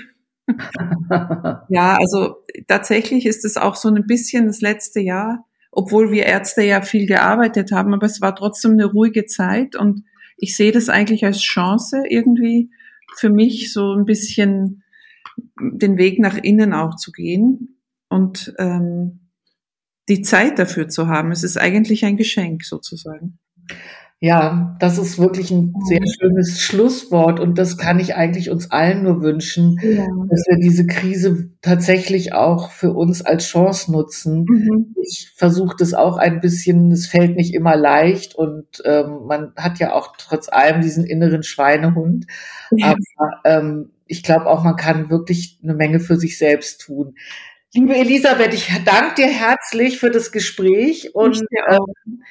ja, 1.70 1.98
also 1.98 2.38
tatsächlich 2.68 3.26
ist 3.26 3.46
es 3.46 3.58
auch 3.58 3.76
so 3.76 3.90
ein 3.90 4.06
bisschen 4.08 4.48
das 4.48 4.62
letzte 4.62 5.00
Jahr, 5.00 5.46
obwohl 5.72 6.12
wir 6.12 6.26
Ärzte 6.26 6.64
ja 6.64 6.82
viel 6.82 7.06
gearbeitet 7.06 7.72
haben, 7.72 7.94
aber 7.94 8.06
es 8.06 8.22
war 8.22 8.36
trotzdem 8.36 8.72
eine 8.72 8.86
ruhige 8.86 9.26
Zeit 9.26 9.76
und 9.76 10.04
ich 10.38 10.56
sehe 10.56 10.72
das 10.72 10.90
eigentlich 10.90 11.26
als 11.26 11.40
Chance 11.40 12.04
irgendwie 12.10 12.72
für 13.18 13.30
mich 13.30 13.74
so 13.74 13.94
ein 13.94 14.06
bisschen 14.06 14.84
den 15.60 15.98
Weg 15.98 16.20
nach 16.20 16.38
innen 16.38 16.74
auch 16.74 16.96
zu 16.96 17.12
gehen 17.12 17.80
und 18.10 18.54
ähm, 18.58 19.30
die 20.08 20.22
Zeit 20.22 20.58
dafür 20.60 20.88
zu 20.88 21.08
haben. 21.08 21.32
Es 21.32 21.44
ist 21.44 21.58
eigentlich 21.58 22.04
ein 22.04 22.18
Geschenk 22.18 22.64
sozusagen. 22.64 23.40
Ja, 24.21 24.75
das 24.82 24.97
ist 24.97 25.17
wirklich 25.17 25.49
ein 25.49 25.73
sehr 25.86 26.01
schönes 26.19 26.60
Schlusswort 26.60 27.39
und 27.39 27.58
das 27.58 27.77
kann 27.77 28.01
ich 28.01 28.15
eigentlich 28.15 28.49
uns 28.49 28.69
allen 28.69 29.03
nur 29.03 29.21
wünschen, 29.21 29.79
ja. 29.82 30.05
dass 30.29 30.43
wir 30.49 30.58
diese 30.58 30.86
Krise 30.88 31.51
tatsächlich 31.62 32.34
auch 32.34 32.71
für 32.71 32.91
uns 32.91 33.21
als 33.21 33.45
Chance 33.45 33.93
nutzen. 33.93 34.43
Mhm. 34.45 34.95
Ich 35.01 35.32
versuche 35.38 35.77
das 35.79 35.93
auch 35.93 36.17
ein 36.17 36.41
bisschen, 36.41 36.91
es 36.91 37.08
fällt 37.08 37.38
nicht 37.38 37.53
immer 37.53 37.77
leicht 37.77 38.36
und 38.36 38.65
ähm, 38.84 39.21
man 39.25 39.53
hat 39.55 39.79
ja 39.79 39.93
auch 39.93 40.13
trotz 40.17 40.49
allem 40.49 40.82
diesen 40.82 41.05
inneren 41.05 41.43
Schweinehund. 41.43 42.25
Ja. 42.71 42.88
Aber 42.88 43.32
ähm, 43.45 43.91
ich 44.05 44.23
glaube 44.23 44.47
auch, 44.47 44.65
man 44.65 44.75
kann 44.75 45.10
wirklich 45.10 45.60
eine 45.63 45.75
Menge 45.75 46.01
für 46.01 46.17
sich 46.17 46.38
selbst 46.38 46.82
tun. 46.82 47.15
Liebe 47.73 47.95
Elisabeth, 47.95 48.53
ich 48.53 48.69
danke 48.84 49.15
dir 49.15 49.27
herzlich 49.27 49.97
für 49.97 50.10
das 50.10 50.34
Gespräch 50.34 51.15
und 51.15 51.39
ähm, 51.69 52.21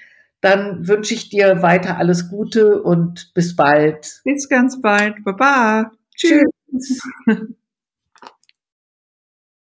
dann 0.40 0.86
wünsche 0.86 1.14
ich 1.14 1.28
dir 1.28 1.62
weiter 1.62 1.98
alles 1.98 2.28
Gute 2.28 2.82
und 2.82 3.32
bis 3.34 3.56
bald. 3.56 4.20
Bis 4.24 4.48
ganz 4.48 4.80
bald. 4.80 5.24
Baba. 5.24 5.90
Tschüss. 6.14 6.42
Tschüss. 6.70 7.00